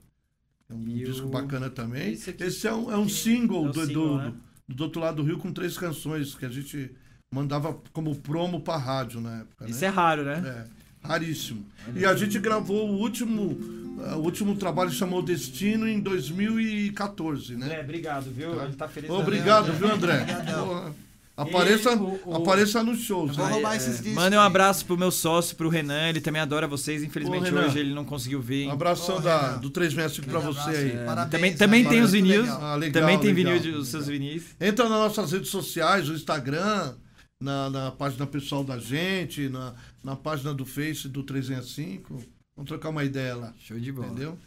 [0.72, 2.12] É um E disco o- bacana também.
[2.12, 4.32] Esse Esse, aqui- é, um, é um single, É o do, single, do, né?
[4.68, 6.90] do, do outro lado do rio com três canções que a gente
[7.32, 9.68] mandava como promo pra rádio na época.
[9.68, 9.86] Isso né?
[9.86, 10.66] é raro, né?
[11.04, 11.64] É, raríssimo.
[11.94, 13.58] E a gente gravou o último,
[14.04, 17.66] eh, o último trabalho chamou Destino em 2014, né?
[17.66, 18.62] André, obrigado, viu?
[18.62, 19.10] Ele tá feliz.
[19.10, 19.76] Obrigado, André.
[19.78, 20.20] viu, André?
[20.22, 20.94] Obrigadão.
[21.42, 23.36] Apareça, o- o- apareça nos shows.
[23.36, 23.52] Vou né?
[23.52, 24.14] roubar é, esses discos.
[24.14, 26.08] Mandem um abraço pro meu sócio, pro Renan.
[26.08, 27.02] Ele também adora vocês.
[27.02, 28.68] Infelizmente Ô, hoje ele não conseguiu vir.
[28.68, 30.90] Um abração Ô, da, do 365 pra você abraço, aí.
[30.92, 31.04] é.
[31.04, 31.90] Parabéns, também também né?
[31.90, 32.40] tem os vinis.
[32.40, 32.58] legal.
[32.62, 33.52] Ah, legal, também tem legal.
[33.54, 34.44] vinil de, os seus vinis.
[34.60, 36.94] Entra nas nossas redes sociais, o Instagram,
[37.40, 42.22] na, na página pessoal da gente, na, na página do Face do 365.
[42.56, 43.52] Vamos trocar uma ideia lá.
[43.58, 44.08] Show de bola.
[44.08, 44.38] Entendeu?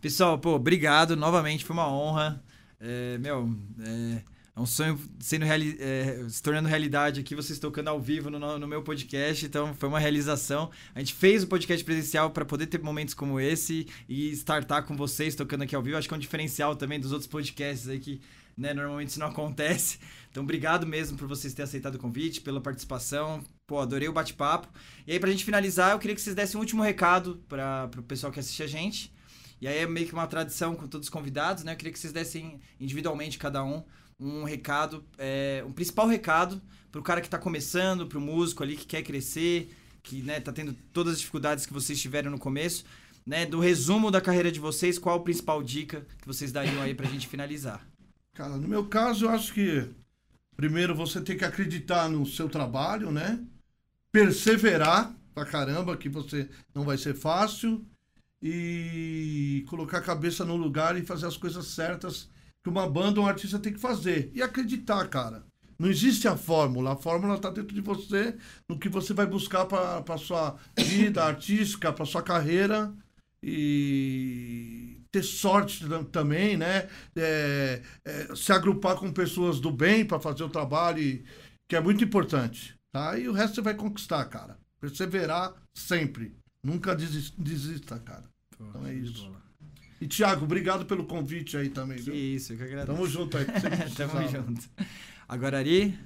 [0.00, 2.42] Pessoal, pô, obrigado novamente, foi uma honra.
[2.80, 3.48] É, meu,
[3.80, 4.22] é,
[4.54, 8.58] é um sonho sendo reali é, se tornando realidade aqui, vocês tocando ao vivo no,
[8.58, 10.70] no, meu podcast, então foi uma realização.
[10.94, 14.94] A gente fez o podcast presencial para poder ter momentos como esse e startar com
[14.94, 15.96] vocês tocando aqui ao vivo.
[15.96, 18.20] Acho que é um diferencial também dos outros podcasts aí que
[18.54, 19.98] né, normalmente isso não acontece.
[20.30, 23.42] Então, obrigado mesmo por vocês terem aceitado o convite, pela participação.
[23.66, 24.68] Pô, adorei o bate-papo.
[25.06, 28.02] E aí, pra gente finalizar, eu queria que vocês dessem um último recado para o
[28.02, 29.10] pessoal que assiste a gente.
[29.62, 31.72] E aí é meio que uma tradição com todos os convidados, né?
[31.72, 33.82] Eu queria que vocês dessem individualmente cada um
[34.22, 38.62] um recado, é, um principal recado para o cara que está começando, para o músico
[38.62, 42.38] ali que quer crescer, que né, tá tendo todas as dificuldades que vocês tiveram no
[42.38, 42.84] começo,
[43.26, 43.46] né?
[43.46, 47.06] Do resumo da carreira de vocês, qual a principal dica que vocês dariam aí para
[47.06, 47.86] a gente finalizar?
[48.34, 49.88] Cara, no meu caso, eu acho que
[50.56, 53.40] primeiro você tem que acreditar no seu trabalho, né?
[54.10, 57.84] Perseverar pra caramba, que você não vai ser fácil
[58.42, 62.28] e colocar a cabeça no lugar e fazer as coisas certas
[62.62, 64.30] que uma banda, um artista tem que fazer.
[64.34, 65.44] E acreditar, cara.
[65.78, 66.92] Não existe a fórmula.
[66.92, 68.36] A fórmula está dentro de você,
[68.68, 72.92] no que você vai buscar para sua vida artística, para sua carreira.
[73.42, 76.88] E ter sorte também, né?
[77.16, 81.24] É, é, se agrupar com pessoas do bem para fazer o trabalho, e,
[81.68, 82.78] que é muito importante.
[82.92, 83.18] Tá?
[83.18, 84.56] E o resto você vai conquistar, cara.
[84.80, 86.36] Perseverar sempre.
[86.62, 88.24] Nunca desista, cara.
[88.56, 89.30] Pô, então é isso.
[90.02, 91.96] E, Thiago, obrigado pelo convite aí também.
[91.96, 92.14] Que viu?
[92.14, 92.92] isso, eu que agradeço.
[92.92, 93.46] Tamo junto aí.
[93.96, 94.68] Tamo junto.
[95.28, 95.96] Agora, Ari?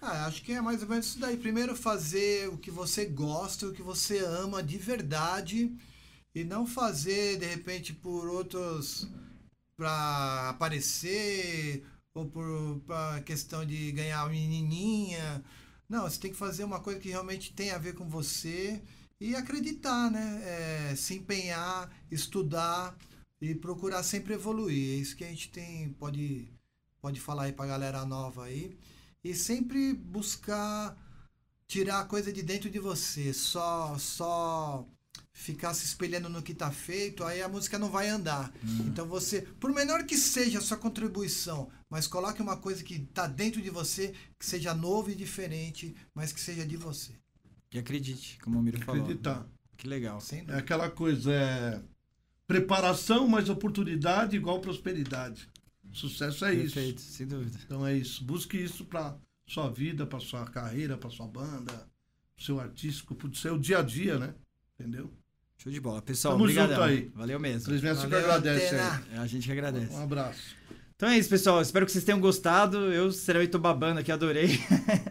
[0.00, 1.36] Ah, acho que é mais ou menos isso daí.
[1.36, 5.70] Primeiro, fazer o que você gosta, o que você ama de verdade.
[6.34, 9.06] E não fazer, de repente, por outros.
[9.76, 11.84] para aparecer,
[12.14, 15.44] ou por pra questão de ganhar menininha.
[15.86, 18.80] Não, você tem que fazer uma coisa que realmente tem a ver com você
[19.20, 20.40] e acreditar, né?
[20.46, 22.96] É, se empenhar, estudar
[23.40, 24.94] e procurar sempre evoluir.
[24.94, 26.48] É isso que a gente tem, pode,
[27.00, 28.76] pode falar aí pra galera nova aí.
[29.22, 30.96] E sempre buscar
[31.66, 33.32] tirar a coisa de dentro de você.
[33.32, 34.86] Só, só
[35.32, 38.52] ficar se espelhando no que está feito, aí a música não vai andar.
[38.64, 38.86] Hum.
[38.86, 43.26] Então você, por menor que seja a sua contribuição, mas coloque uma coisa que está
[43.26, 47.12] dentro de você, que seja novo e diferente, mas que seja de você.
[47.72, 49.02] E acredite, como o Miro falou.
[49.02, 49.46] Acreditar.
[49.76, 50.18] Que legal.
[50.48, 51.82] É aquela coisa, é
[52.46, 55.48] Preparação mais oportunidade igual prosperidade.
[55.92, 56.74] Sucesso é Perfeito, isso.
[56.74, 57.58] Perfeito, sem dúvida.
[57.64, 58.24] Então é isso.
[58.24, 59.16] Busque isso para
[59.46, 61.72] sua vida, para sua carreira, para sua banda,
[62.34, 64.34] pro seu artístico, pro seu dia a dia, né?
[64.78, 65.10] Entendeu?
[65.56, 66.02] Show de bola.
[66.02, 66.82] Pessoal, Tamo obrigado.
[66.82, 67.10] aí.
[67.14, 67.64] Valeu mesmo.
[67.64, 69.18] Três meses que agradece aí.
[69.18, 69.94] A gente que agradece.
[69.94, 70.56] Um abraço.
[70.96, 71.62] Então é isso, pessoal.
[71.62, 72.92] Espero que vocês tenham gostado.
[72.92, 74.58] Eu, sinceramente, tô babando aqui, adorei.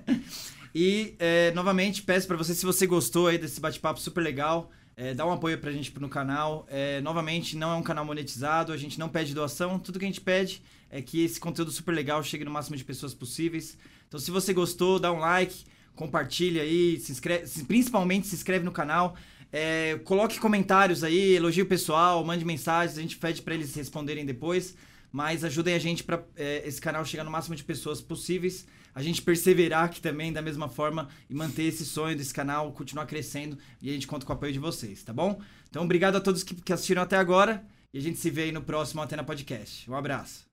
[0.75, 5.13] e, é, novamente, peço para você, se você gostou aí desse bate-papo super legal, é,
[5.13, 6.65] dá um apoio pra gente no canal.
[6.69, 9.79] É, novamente, não é um canal monetizado, a gente não pede doação.
[9.79, 12.83] Tudo que a gente pede é que esse conteúdo super legal chegue no máximo de
[12.83, 13.77] pessoas possíveis.
[14.07, 15.65] Então, se você gostou, dá um like,
[15.95, 19.15] compartilha aí, se inscreve, principalmente se inscreve no canal.
[19.51, 24.25] É, coloque comentários aí, elogie o pessoal, mande mensagens, a gente pede para eles responderem
[24.25, 24.75] depois.
[25.11, 29.01] Mas ajudem a gente para é, esse canal chegar no máximo de pessoas possíveis a
[29.01, 33.57] gente perseverar aqui também da mesma forma e manter esse sonho desse canal continuar crescendo
[33.81, 35.41] e a gente conta com o apoio de vocês, tá bom?
[35.69, 38.51] Então, obrigado a todos que, que assistiram até agora e a gente se vê aí
[38.51, 39.89] no próximo Antena Podcast.
[39.89, 40.52] Um abraço.